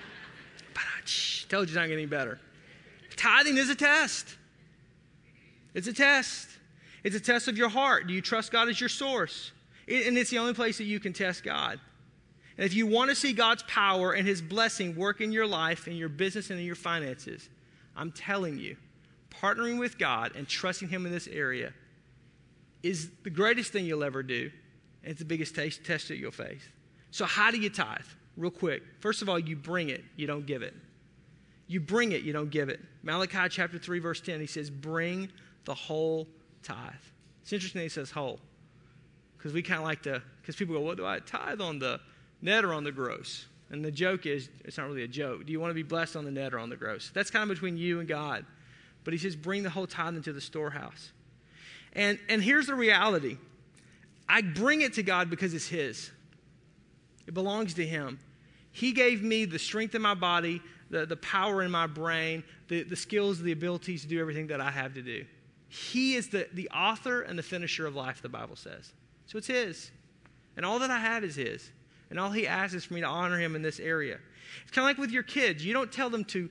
[0.74, 1.00] but I
[1.48, 2.40] told you it's not getting better.
[3.16, 4.36] Tithing is a test.
[5.74, 6.48] It's a test.
[7.04, 8.06] It's a test of your heart.
[8.06, 9.52] Do you trust God as your source?
[9.90, 11.80] and it's the only place that you can test God.
[12.58, 15.86] And if you want to see God's power and His blessing work in your life,
[15.86, 17.48] in your business, and in your finances,
[17.96, 18.76] I'm telling you,
[19.30, 21.72] partnering with God and trusting Him in this area
[22.82, 24.50] is the greatest thing you'll ever do.
[25.04, 26.62] And it's the biggest test that you'll face.
[27.12, 28.00] So, how do you tithe?
[28.36, 28.82] Real quick.
[28.98, 30.74] First of all, you bring it, you don't give it.
[31.68, 32.80] You bring it, you don't give it.
[33.02, 35.30] Malachi chapter 3, verse 10, he says, Bring
[35.64, 36.26] the whole
[36.64, 36.92] tithe.
[37.42, 38.40] It's interesting he says whole.
[39.36, 42.00] Because we kind of like to, because people go, What do I tithe on the
[42.42, 43.46] net or on the gross?
[43.70, 45.44] And the joke is, it's not really a joke.
[45.44, 47.10] Do you want to be blessed on the net or on the gross?
[47.12, 48.46] That's kind of between you and God.
[49.04, 51.12] But he says, bring the whole tithe into the storehouse.
[51.92, 53.38] And, and here's the reality
[54.28, 56.10] I bring it to God because it's His,
[57.26, 58.18] it belongs to Him.
[58.72, 62.82] He gave me the strength in my body, the, the power in my brain, the,
[62.82, 65.24] the skills, the abilities to do everything that I have to do.
[65.68, 68.92] He is the, the author and the finisher of life, the Bible says.
[69.26, 69.90] So it's His.
[70.56, 71.70] And all that I have is His.
[72.10, 74.18] And all he asks is for me to honor him in this area.
[74.62, 75.64] It's kind of like with your kids.
[75.64, 76.48] You don't tell them to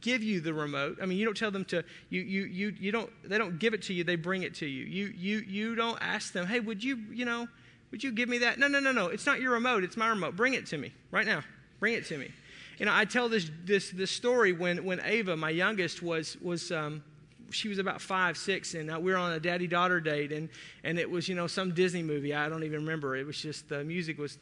[0.00, 0.98] give you the remote.
[1.02, 3.74] I mean, you don't tell them to, you, you, you, you don't, they don't give
[3.74, 4.84] it to you, they bring it to you.
[4.84, 7.48] You, you, you don't ask them, hey, would you, you know,
[7.90, 8.58] would you give me that?
[8.58, 9.06] No, no, no, no.
[9.06, 10.36] It's not your remote, it's my remote.
[10.36, 11.42] Bring it to me right now.
[11.80, 12.30] Bring it to me.
[12.78, 16.70] You know, I tell this, this, this story when, when Ava, my youngest, was, was
[16.70, 17.02] um,
[17.50, 20.48] she was about five, six, and uh, we were on a daddy daughter date, and,
[20.84, 22.34] and it was, you know, some Disney movie.
[22.34, 23.16] I don't even remember.
[23.16, 24.38] It was just the music was,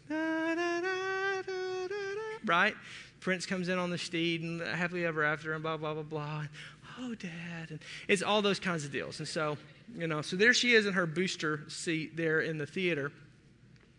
[2.45, 2.75] right?
[3.21, 6.41] Prince comes in on the steed, and happily ever after, and blah, blah, blah, blah.
[6.41, 6.49] And,
[7.01, 7.71] oh, dad.
[7.71, 9.19] And it's all those kinds of deals.
[9.19, 9.57] And so,
[9.97, 13.13] you know, so there she is in her booster seat there in the theater.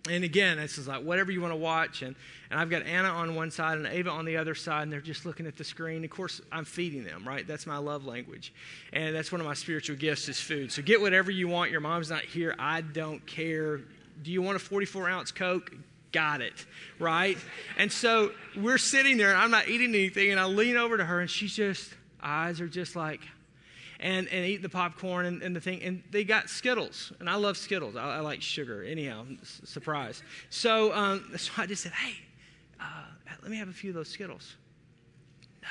[0.09, 2.03] And again, this is like whatever you want to watch.
[2.03, 2.15] And,
[2.51, 5.01] and I've got Anna on one side and Ava on the other side, and they're
[5.01, 6.03] just looking at the screen.
[6.03, 7.47] Of course, I'm feeding them, right?
[7.47, 8.53] That's my love language.
[8.93, 10.71] And that's one of my spiritual gifts is food.
[10.71, 11.71] So get whatever you want.
[11.71, 12.55] Your mom's not here.
[12.59, 13.77] I don't care.
[14.21, 15.71] Do you want a 44 ounce Coke?
[16.11, 16.65] Got it,
[16.99, 17.37] right?
[17.77, 21.03] And so we're sitting there, and I'm not eating anything, and I lean over to
[21.03, 23.21] her, and she's just, eyes are just like,
[24.05, 25.81] and, and eat the popcorn and, and the thing.
[25.81, 27.11] And they got Skittles.
[27.19, 27.95] And I love Skittles.
[27.95, 28.83] I, I like sugar.
[28.83, 30.21] Anyhow, surprise.
[30.51, 32.13] So, um, so I just said, hey,
[32.79, 33.05] uh,
[33.41, 34.57] let me have a few of those Skittles.
[35.63, 35.69] No.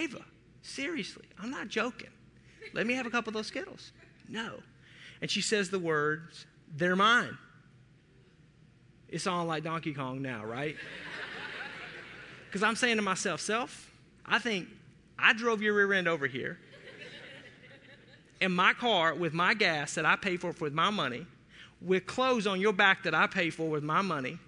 [0.00, 0.24] Ava,
[0.62, 2.10] seriously, I'm not joking.
[2.72, 3.92] Let me have a couple of those Skittles.
[4.30, 4.54] No.
[5.20, 7.36] And she says the words, they're mine.
[9.10, 10.76] It's all like Donkey Kong now, right?
[12.46, 13.90] Because I'm saying to myself, self,
[14.24, 14.68] I think
[15.18, 16.58] I drove your rear end over here
[18.40, 21.26] in my car with my gas that I paid for with my money,
[21.80, 24.38] with clothes on your back that I paid for with my money,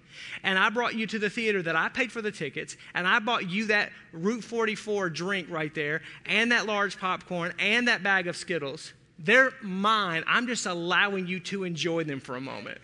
[0.43, 3.19] and I brought you to the theater that I paid for the tickets, and I
[3.19, 8.27] bought you that Route 44 drink right there, and that large popcorn, and that bag
[8.27, 8.93] of Skittles.
[9.17, 10.23] They're mine.
[10.27, 12.77] I'm just allowing you to enjoy them for a moment.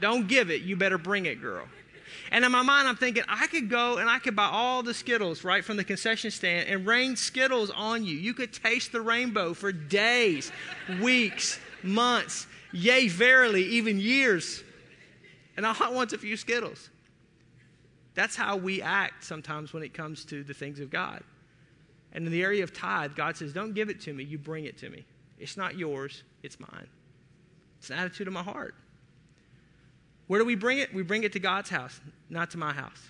[0.00, 0.62] Don't give it.
[0.62, 1.66] You better bring it, girl.
[2.32, 4.94] And in my mind, I'm thinking, I could go and I could buy all the
[4.94, 8.16] Skittles right from the concession stand and rain Skittles on you.
[8.16, 10.50] You could taste the rainbow for days,
[11.02, 14.64] weeks, months, yea, verily, even years.
[15.58, 16.88] And all I want's a few Skittles.
[18.14, 21.22] That's how we act sometimes when it comes to the things of God.
[22.14, 24.64] And in the area of tithe, God says, Don't give it to me, you bring
[24.64, 25.04] it to me.
[25.38, 26.88] It's not yours, it's mine.
[27.78, 28.74] It's an attitude of my heart.
[30.26, 30.94] Where do we bring it?
[30.94, 33.00] We bring it to God's house, not to my house.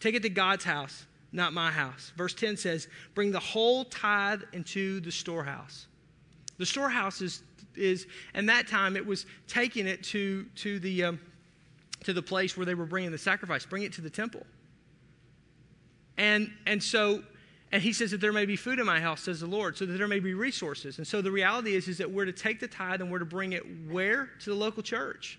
[0.00, 2.12] Take it to God's house, not my house.
[2.16, 5.86] Verse 10 says, Bring the whole tithe into the storehouse.
[6.58, 7.42] The storehouse is,
[7.74, 11.20] is and that time it was taking it to, to, the, um,
[12.04, 14.46] to the place where they were bringing the sacrifice, bring it to the temple.
[16.16, 17.22] And, and so
[17.72, 19.86] and he says that there may be food in my house, says the Lord, so
[19.86, 20.98] that there may be resources.
[20.98, 23.24] And so the reality is, is that we're to take the tithe and we're to
[23.24, 24.30] bring it where?
[24.40, 25.38] To the local church.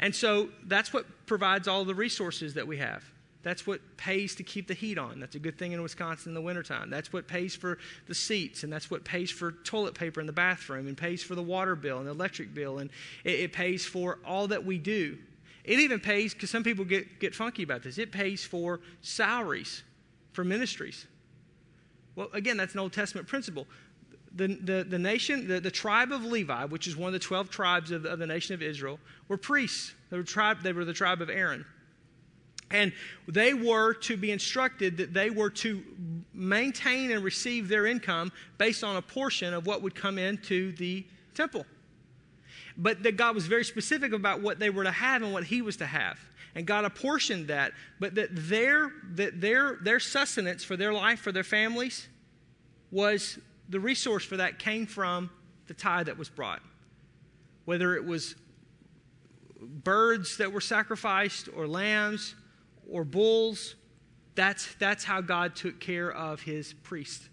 [0.00, 3.04] And so that's what provides all the resources that we have.
[3.42, 5.20] That's what pays to keep the heat on.
[5.20, 6.90] That's a good thing in Wisconsin in the wintertime.
[6.90, 10.32] That's what pays for the seats, and that's what pays for toilet paper in the
[10.32, 12.90] bathroom, and pays for the water bill and the electric bill, and
[13.24, 15.16] it, it pays for all that we do.
[15.64, 19.84] It even pays, because some people get, get funky about this, it pays for salaries
[20.32, 21.06] for ministries.
[22.16, 23.66] Well, again, that's an Old Testament principle
[24.34, 27.50] the, the, the nation, the, the tribe of Levi, which is one of the 12
[27.50, 29.94] tribes of, of the nation of Israel, were priests.
[30.10, 31.64] They were, tribe, they were the tribe of Aaron.
[32.70, 32.92] And
[33.26, 35.82] they were to be instructed that they were to
[36.32, 41.04] maintain and receive their income based on a portion of what would come into the
[41.34, 41.66] temple.
[42.76, 45.62] But that God was very specific about what they were to have and what He
[45.62, 46.20] was to have.
[46.54, 51.32] And God apportioned that, but that their, that their, their sustenance for their life, for
[51.32, 52.08] their families,
[52.90, 53.38] was
[53.70, 55.30] the resource for that came from
[55.66, 56.60] the tithe that was brought.
[57.64, 58.34] Whether it was
[59.60, 62.34] birds that were sacrificed, or lambs,
[62.90, 63.76] or bulls,
[64.34, 67.28] that's, that's how God took care of his priests.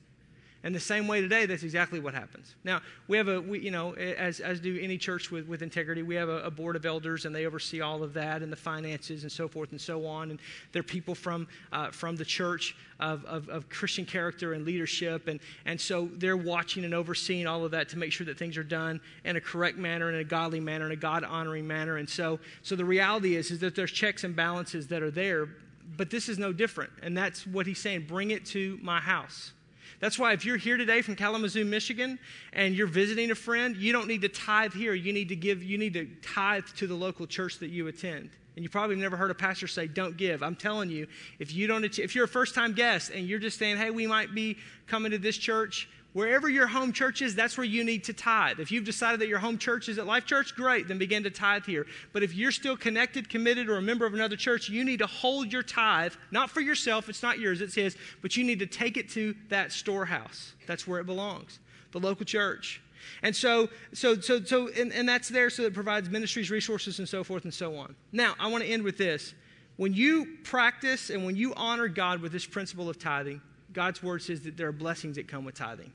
[0.68, 2.56] And the same way today, that's exactly what happens.
[2.66, 6.04] Now, we have a, we, you know, as, as do any church with, with integrity,
[6.04, 8.58] we have a, a, board of elders and they oversee all of that and the
[8.58, 10.30] finances and so forth and so on.
[10.30, 10.42] And
[10.74, 15.30] they're people from, uh, from the church of, of, of, Christian character and leadership.
[15.30, 18.58] And, and so they're watching and overseeing all of that to make sure that things
[18.58, 21.96] are done in a correct manner, in a godly manner, in a God honoring manner.
[21.96, 25.48] And so, so the reality is, is that there's checks and balances that are there,
[25.96, 26.92] but this is no different.
[27.02, 29.54] And that's what he's saying bring it to my house.
[30.00, 32.20] That's why if you're here today from Kalamazoo, Michigan,
[32.54, 34.94] and you're visiting a friend, you don't need to tithe here.
[34.94, 38.30] You need to give, you need to tithe to the local church that you attend.
[38.56, 40.42] And you probably never heard a pastor say, don't give.
[40.42, 41.08] I'm telling you,
[41.38, 44.08] if you don't, if you're a first time guest and you're just saying, hey, we
[44.08, 44.58] might be
[44.88, 48.60] coming to this church, Wherever your home church is, that's where you need to tithe.
[48.60, 51.30] If you've decided that your home church is at Life Church, great, then begin to
[51.30, 51.86] tithe here.
[52.12, 55.06] But if you're still connected, committed, or a member of another church, you need to
[55.06, 58.66] hold your tithe, not for yourself, it's not yours, it's his, but you need to
[58.66, 60.54] take it to that storehouse.
[60.66, 61.60] That's where it belongs,
[61.92, 62.82] the local church.
[63.22, 67.08] And so, so, so, so, and, and that's there so it provides ministries, resources, and
[67.08, 67.96] so forth and so on.
[68.12, 69.36] Now, I want to end with this.
[69.76, 73.40] When you practice and when you honor God with this principle of tithing,
[73.78, 75.94] God's word says that there are blessings that come with tithing.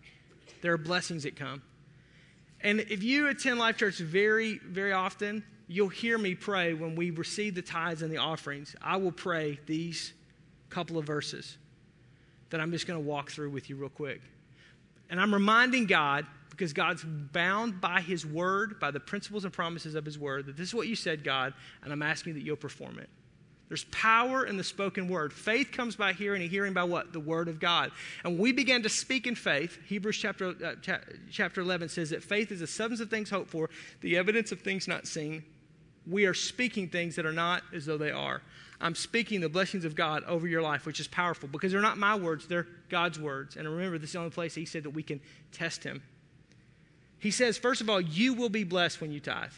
[0.60, 1.62] There are blessings that come.
[2.60, 7.10] And if you attend Life Church very, very often, you'll hear me pray when we
[7.10, 8.76] receive the tithes and the offerings.
[8.80, 10.12] I will pray these
[10.70, 11.58] couple of verses
[12.50, 14.20] that I'm just going to walk through with you real quick.
[15.10, 19.96] And I'm reminding God, because God's bound by His word, by the principles and promises
[19.96, 21.52] of His word, that this is what you said, God,
[21.82, 23.10] and I'm asking that you'll perform it.
[23.72, 25.32] There's power in the spoken word.
[25.32, 27.14] Faith comes by hearing, and hearing by what?
[27.14, 27.90] The word of God.
[28.22, 31.00] And we began to speak in faith, Hebrews chapter, uh, cha-
[31.30, 33.70] chapter 11 says that faith is the substance of things hoped for,
[34.02, 35.42] the evidence of things not seen.
[36.06, 38.42] We are speaking things that are not as though they are.
[38.78, 41.96] I'm speaking the blessings of God over your life, which is powerful because they're not
[41.96, 43.56] my words, they're God's words.
[43.56, 45.18] And remember, this is the only place He said that we can
[45.50, 46.02] test Him.
[47.18, 49.52] He says, first of all, you will be blessed when you tithe.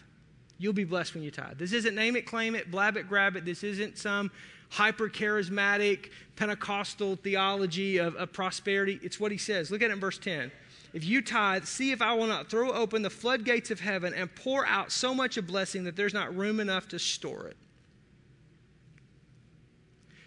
[0.58, 1.58] You'll be blessed when you tithe.
[1.58, 3.44] This isn't name it, claim it, blab it, grab it.
[3.44, 4.30] This isn't some
[4.70, 8.98] hyper charismatic Pentecostal theology of, of prosperity.
[9.02, 9.70] It's what he says.
[9.70, 10.50] Look at it in verse 10.
[10.92, 14.32] If you tithe, see if I will not throw open the floodgates of heaven and
[14.34, 17.56] pour out so much a blessing that there's not room enough to store it.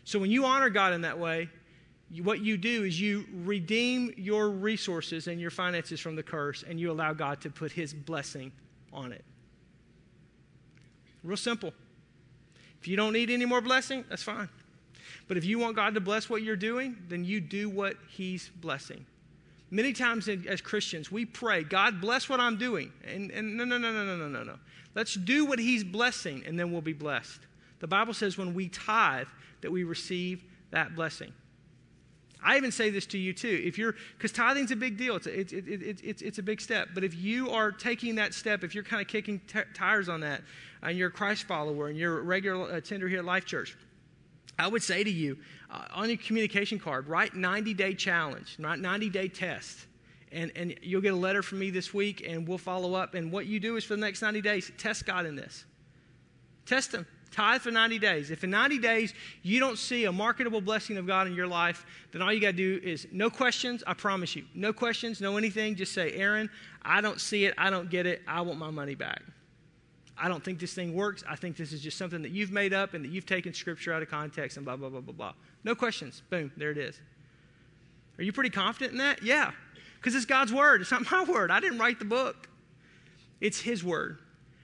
[0.03, 1.49] So when you honor God in that way,
[2.09, 6.63] you, what you do is you redeem your resources and your finances from the curse
[6.67, 8.51] and you allow God to put his blessing
[8.93, 9.23] on it.
[11.23, 11.73] Real simple.
[12.79, 14.49] If you don't need any more blessing, that's fine.
[15.27, 18.49] But if you want God to bless what you're doing, then you do what he's
[18.49, 19.05] blessing.
[19.69, 22.93] Many times as Christians, we pray, God bless what I'm doing.
[23.05, 24.55] And, and no, no, no, no, no, no, no, no.
[24.95, 27.41] Let's do what He's blessing, and then we'll be blessed.
[27.79, 29.27] The Bible says when we tithe,
[29.61, 31.33] that we receive that blessing.
[32.43, 33.61] I even say this to you too.
[33.63, 36.43] If you're, because tithing's a big deal, it's a, it, it, it, it's, it's a
[36.43, 36.89] big step.
[36.93, 40.21] But if you are taking that step, if you're kind of kicking t- tires on
[40.21, 40.41] that,
[40.81, 43.75] and you're a Christ follower, and you're a regular attender here at Life Church,
[44.59, 45.37] I would say to you
[45.69, 49.85] uh, on your communication card, write 90 day challenge, not 90 day test.
[50.31, 53.13] And, and you'll get a letter from me this week, and we'll follow up.
[53.13, 55.65] And what you do is for the next 90 days, test God in this.
[56.65, 57.05] Test Him.
[57.31, 58.31] Tithe for 90 days.
[58.31, 59.13] If in 90 days
[59.43, 62.51] you don't see a marketable blessing of God in your life, then all you got
[62.51, 64.45] to do is no questions, I promise you.
[64.53, 65.75] No questions, no anything.
[65.75, 66.49] Just say, Aaron,
[66.81, 67.53] I don't see it.
[67.57, 68.21] I don't get it.
[68.27, 69.21] I want my money back.
[70.19, 71.23] I don't think this thing works.
[71.27, 73.93] I think this is just something that you've made up and that you've taken scripture
[73.93, 75.33] out of context and blah, blah, blah, blah, blah.
[75.63, 76.23] No questions.
[76.29, 76.99] Boom, there it is.
[78.17, 79.21] Are you pretty confident in that?
[79.21, 79.51] Yeah,
[79.97, 80.81] because it's God's word.
[80.81, 81.51] It's not my word.
[81.51, 82.49] I didn't write the book,
[83.41, 84.19] it's His word.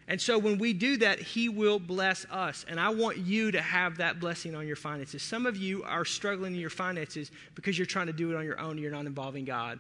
[0.06, 2.66] And so when we do that, He will bless us.
[2.68, 5.24] And I want you to have that blessing on your finances.
[5.24, 8.44] Some of you are struggling in your finances because you're trying to do it on
[8.44, 9.80] your own you're not involving God.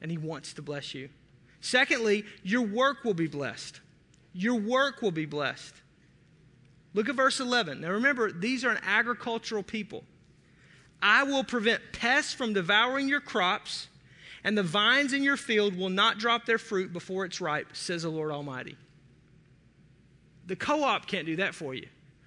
[0.00, 1.10] And He wants to bless you.
[1.60, 3.80] Secondly, your work will be blessed.
[4.32, 5.74] Your work will be blessed.
[6.94, 7.80] Look at verse 11.
[7.80, 10.04] Now remember, these are an agricultural people.
[11.00, 13.88] I will prevent pests from devouring your crops,
[14.44, 18.02] and the vines in your field will not drop their fruit before it's ripe, says
[18.02, 18.76] the Lord Almighty.
[20.46, 21.86] The co op can't do that for you.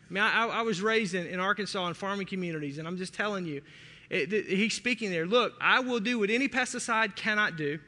[0.10, 3.14] I mean, I, I was raised in, in, Arkansas in farming communities, and I'm just
[3.14, 3.62] telling you,
[4.10, 5.26] it, it, he's speaking there.
[5.26, 7.80] Look, I will do what any pesticide cannot do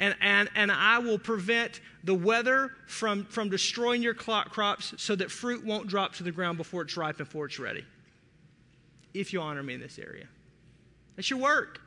[0.00, 5.30] and, and, and I will prevent the weather from, from destroying your crops so that
[5.30, 7.84] fruit won't drop to the ground before it's ripe and before it's ready.
[9.12, 10.26] If you honor me in this area.
[11.16, 11.82] That's your work.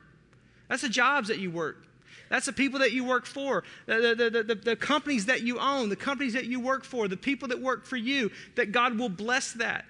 [0.68, 1.88] That's the jobs that you work.
[2.28, 5.58] That's the people that you work for, the, the, the, the, the companies that you
[5.58, 8.96] own, the companies that you work for, the people that work for you, that God
[8.96, 9.84] will bless that.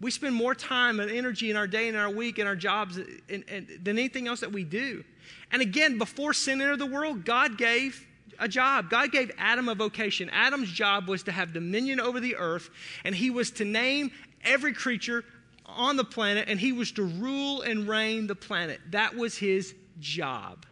[0.00, 2.96] We spend more time and energy in our day and our week and our jobs
[2.96, 3.44] than
[3.86, 5.04] anything else that we do.
[5.50, 8.06] And again, before sin entered the world, God gave
[8.38, 8.90] a job.
[8.90, 10.28] God gave Adam a vocation.
[10.30, 12.68] Adam's job was to have dominion over the earth,
[13.04, 14.10] and he was to name
[14.44, 15.24] every creature
[15.64, 18.80] on the planet, and he was to rule and reign the planet.
[18.90, 20.66] That was his job.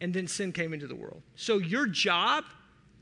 [0.00, 1.22] And then sin came into the world.
[1.36, 2.44] So, your job,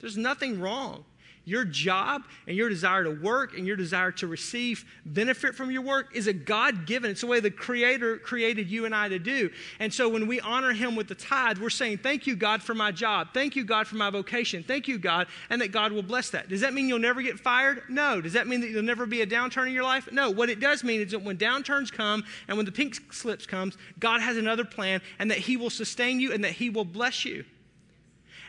[0.01, 1.05] there's nothing wrong
[1.45, 5.83] your job and your desire to work and your desire to receive benefit from your
[5.83, 7.11] work is a God given.
[7.11, 9.51] It's the way the Creator created you and I to do.
[9.79, 12.75] And so when we honor Him with the tithe, we're saying, Thank you, God, for
[12.75, 13.29] my job.
[13.35, 14.63] Thank you, God, for my vocation.
[14.63, 16.49] Thank you, God, and that God will bless that.
[16.49, 17.83] Does that mean you'll never get fired?
[17.89, 18.21] No.
[18.21, 20.09] Does that mean that there'll never be a downturn in your life?
[20.13, 20.31] No.
[20.31, 23.77] What it does mean is that when downturns come and when the pink slips comes,
[23.99, 27.25] God has another plan and that He will sustain you and that He will bless
[27.25, 27.45] you.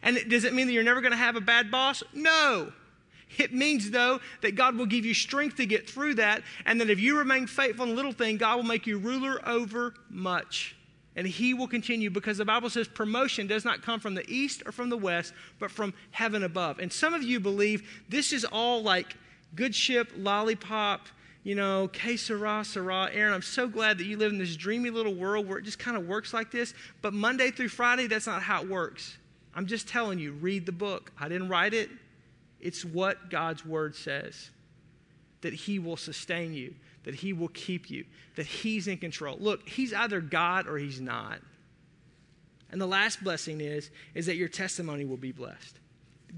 [0.02, 2.04] And does it mean that you're never going to have a bad boss?
[2.14, 2.72] No.
[3.38, 6.90] It means, though, that God will give you strength to get through that, and that
[6.90, 10.76] if you remain faithful in little thing, God will make you ruler over much.
[11.16, 14.64] And He will continue because the Bible says promotion does not come from the east
[14.66, 16.80] or from the west, but from heaven above.
[16.80, 19.16] And some of you believe this is all like
[19.56, 21.08] good ship, lollipop,
[21.44, 23.10] you know, que sera, sera.
[23.14, 25.80] Aaron, I'm so glad that you live in this dreamy little world where it just
[25.80, 26.74] kind of works like this.
[27.02, 29.18] But Monday through Friday, that's not how it works.
[29.54, 31.12] I'm just telling you, read the book.
[31.18, 31.90] I didn't write it,
[32.60, 34.50] it's what God's word says
[35.42, 39.38] that He will sustain you, that He will keep you, that He's in control.
[39.40, 41.40] Look, He's either God or He's not.
[42.72, 45.80] And the last blessing is, is that your testimony will be blessed.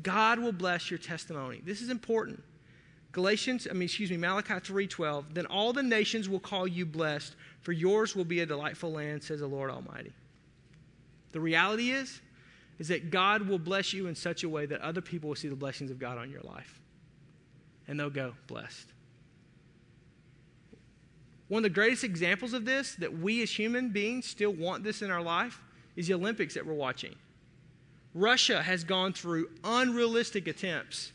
[0.03, 1.61] God will bless your testimony.
[1.63, 2.43] This is important.
[3.11, 5.33] Galatians, I mean, excuse me, Malachi 3:12.
[5.33, 9.23] Then all the nations will call you blessed, for yours will be a delightful land,
[9.23, 10.11] says the Lord Almighty.
[11.31, 12.21] The reality is,
[12.79, 15.47] is that God will bless you in such a way that other people will see
[15.47, 16.79] the blessings of God on your life.
[17.87, 18.87] And they'll go, blessed.
[21.47, 25.01] One of the greatest examples of this, that we as human beings still want this
[25.01, 25.61] in our life,
[25.95, 27.15] is the Olympics that we're watching.
[28.13, 31.13] Russia has gone through unrealistic attempts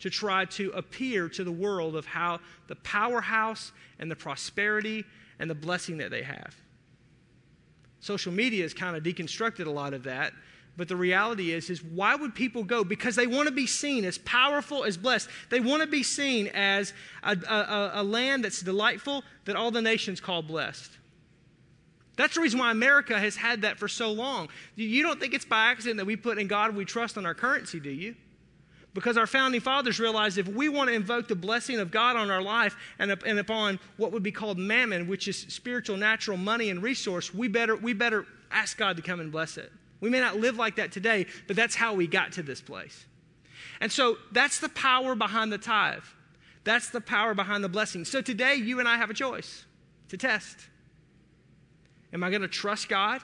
[0.00, 5.04] to try to appear to the world of how the powerhouse and the prosperity
[5.38, 6.54] and the blessing that they have.
[8.00, 10.32] Social media has kind of deconstructed a lot of that,
[10.76, 12.84] but the reality is is why would people go?
[12.84, 15.28] Because they want to be seen as powerful as blessed.
[15.50, 16.92] They want to be seen as
[17.22, 20.90] a, a, a land that's delightful that all the nations call blessed.
[22.16, 24.48] That's the reason why America has had that for so long.
[24.76, 27.34] You don't think it's by accident that we put in God we trust on our
[27.34, 28.14] currency, do you?
[28.92, 32.30] Because our founding fathers realized if we want to invoke the blessing of God on
[32.30, 36.70] our life and, and upon what would be called mammon, which is spiritual, natural money
[36.70, 39.72] and resource, we better, we better ask God to come and bless it.
[40.00, 43.06] We may not live like that today, but that's how we got to this place.
[43.80, 46.02] And so that's the power behind the tithe.
[46.64, 48.04] That's the power behind the blessing.
[48.04, 49.64] So today, you and I have a choice
[50.08, 50.68] to test.
[52.12, 53.20] Am I going to trust God?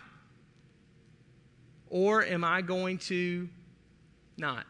[1.89, 3.49] Or am I going to
[4.37, 4.67] not?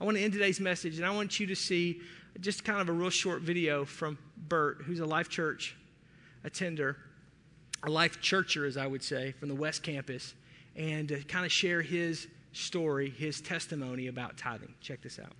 [0.00, 2.00] I want to end today's message, and I want you to see
[2.40, 5.76] just kind of a real short video from Bert, who's a Life Church
[6.44, 6.96] attender,
[7.84, 10.34] a Life Churcher, as I would say, from the West Campus,
[10.76, 14.74] and to kind of share his story, his testimony about tithing.
[14.80, 15.32] Check this out.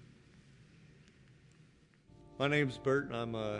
[2.38, 3.58] My name's Bert, and I'm uh,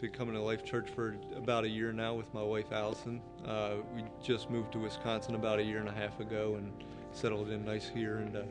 [0.00, 3.20] been coming to Life Church for about a year now with my wife Allison.
[3.44, 6.72] Uh, we just moved to Wisconsin about a year and a half ago and
[7.10, 8.18] settled in nice here.
[8.18, 8.42] And uh,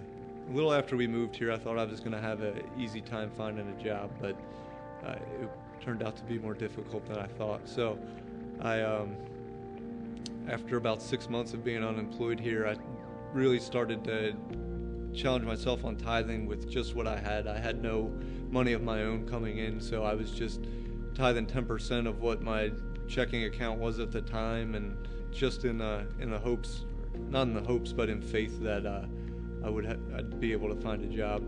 [0.49, 2.99] a little after we moved here, I thought I was going to have an easy
[2.99, 4.35] time finding a job, but
[5.05, 5.49] uh, it
[5.79, 7.61] turned out to be more difficult than I thought.
[7.67, 7.97] So
[8.59, 9.15] I, um,
[10.47, 12.75] after about six months of being unemployed here, I
[13.33, 14.35] really started to
[15.13, 17.47] challenge myself on tithing with just what I had.
[17.47, 18.11] I had no
[18.49, 20.61] money of my own coming in, so I was just
[21.15, 22.71] tithing 10% of what my
[23.07, 24.97] checking account was at the time, and
[25.31, 26.85] just in uh, in the hopes,
[27.29, 29.05] not in the hopes, but in faith that uh,
[29.63, 29.85] I would
[30.15, 31.43] I'd be able to find a job.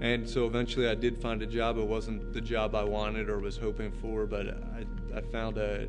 [0.00, 1.76] And so eventually I did find a job.
[1.76, 4.84] It wasn't the job I wanted or was hoping for, but I,
[5.16, 5.88] I found a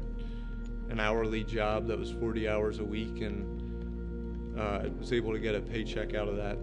[0.89, 5.55] an hourly job that was 40 hours a week and uh, was able to get
[5.55, 6.57] a paycheck out of that.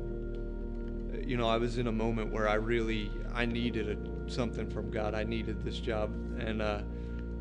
[1.26, 4.90] You know, I was in a moment where I really I needed a something from
[4.90, 5.14] God.
[5.14, 6.82] I needed this job, and uh,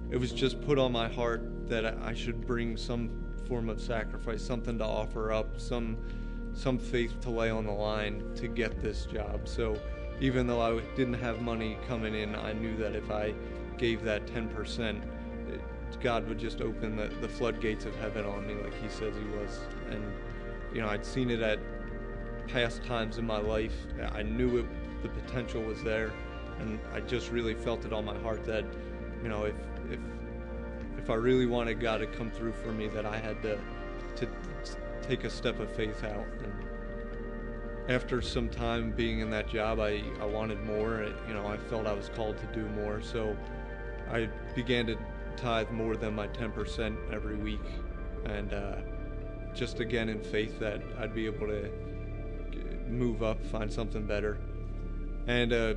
[0.10, 3.10] it was just put on my heart that I should bring some
[3.48, 5.98] form of sacrifice, something to offer up, some
[6.54, 9.48] some faith to lay on the line to get this job.
[9.48, 9.78] So
[10.22, 13.34] even though I didn't have money coming in, I knew that if I
[13.78, 15.02] gave that 10%,
[16.02, 19.38] God would just open the, the floodgates of heaven on me like He says He
[19.38, 19.62] was.
[19.90, 20.04] And,
[20.74, 21.60] you know, I'd seen it at
[22.48, 23.76] past times in my life.
[24.12, 24.66] I knew it,
[25.02, 26.12] the potential was there
[26.60, 28.66] and I just really felt it on my heart that,
[29.22, 29.56] you know, if
[29.90, 30.00] if
[30.98, 33.60] if I really wanted God to come through for me, that I had to
[34.18, 34.28] to
[35.02, 36.26] take a step of faith out.
[36.44, 36.54] And
[37.90, 41.06] after some time being in that job, I I wanted more.
[41.28, 43.36] You know, I felt I was called to do more, so
[44.12, 44.98] I began to
[45.36, 47.66] tithe more than my 10% every week,
[48.26, 48.76] and uh,
[49.54, 51.70] just again in faith that I'd be able to
[52.88, 54.38] move up, find something better,
[55.28, 55.54] and.
[55.54, 55.74] Uh,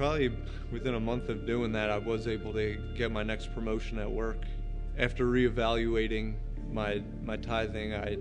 [0.00, 0.32] probably
[0.72, 4.10] within a month of doing that, I was able to get my next promotion at
[4.10, 4.38] work.
[4.96, 6.36] After reevaluating
[6.70, 8.16] my my tithing, I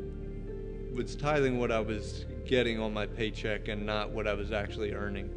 [0.94, 4.94] was tithing what I was getting on my paycheck and not what I was actually
[4.94, 5.30] earning,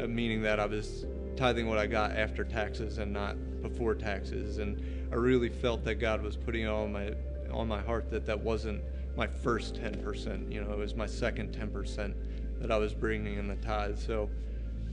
[0.00, 1.04] uh, meaning that I was
[1.36, 4.58] tithing what I got after taxes and not before taxes.
[4.58, 7.14] And I really felt that God was putting on my
[7.50, 8.80] on my heart that that wasn't
[9.16, 10.52] my first 10%.
[10.52, 12.14] You know, it was my second 10%
[12.60, 13.98] that I was bringing in the tithe.
[13.98, 14.30] So.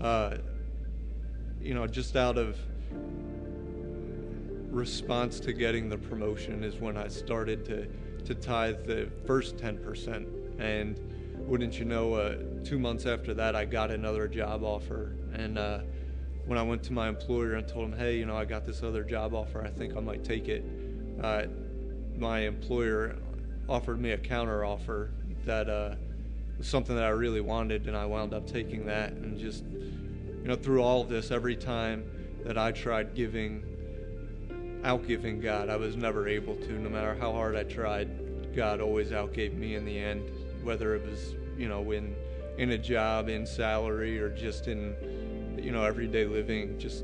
[0.01, 0.37] Uh,
[1.61, 2.57] you know, just out of
[4.69, 7.87] response to getting the promotion is when I started to,
[8.25, 10.59] to tithe the first 10%.
[10.59, 10.99] And
[11.37, 15.15] wouldn't you know, uh, two months after that, I got another job offer.
[15.33, 15.79] And uh,
[16.47, 18.81] when I went to my employer and told him, hey, you know, I got this
[18.81, 20.63] other job offer, I think I might take it,
[21.21, 21.43] uh,
[22.17, 23.17] my employer
[23.69, 25.11] offered me a counter offer
[25.45, 25.95] that uh,
[26.57, 29.63] was something that I really wanted, and I wound up taking that and just
[30.47, 32.09] you know, through all of this, every time
[32.45, 33.63] that I tried giving,
[34.85, 36.71] outgiving God, I was never able to.
[36.71, 40.31] No matter how hard I tried, God always outgave me in the end,
[40.63, 42.15] whether it was, you know, in
[42.57, 44.95] in a job, in salary, or just in,
[45.67, 47.03] you know everyday living just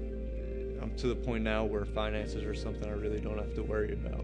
[0.81, 3.91] i'm to the point now where finances are something i really don't have to worry
[3.91, 4.23] about.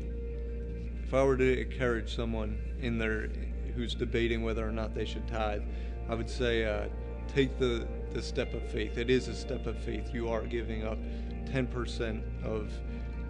[1.04, 3.28] If i were to encourage someone in their
[3.76, 5.64] who's debating whether or not they should tithe
[6.08, 6.88] i would say uh,
[7.28, 8.98] take the the step of faith.
[8.98, 10.14] It is a step of faith.
[10.14, 10.98] You are giving up
[11.46, 12.72] 10% of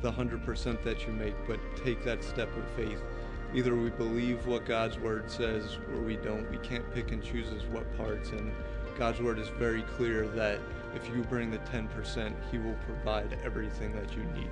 [0.02, 3.02] the 100% that you make but take that step of faith.
[3.54, 6.50] Either we believe what God's word says or we don't.
[6.52, 8.54] We can't pick and choose what parts, and
[8.98, 10.60] God's word is very clear that
[10.96, 14.50] if you bring the 10%, He will provide everything that you need.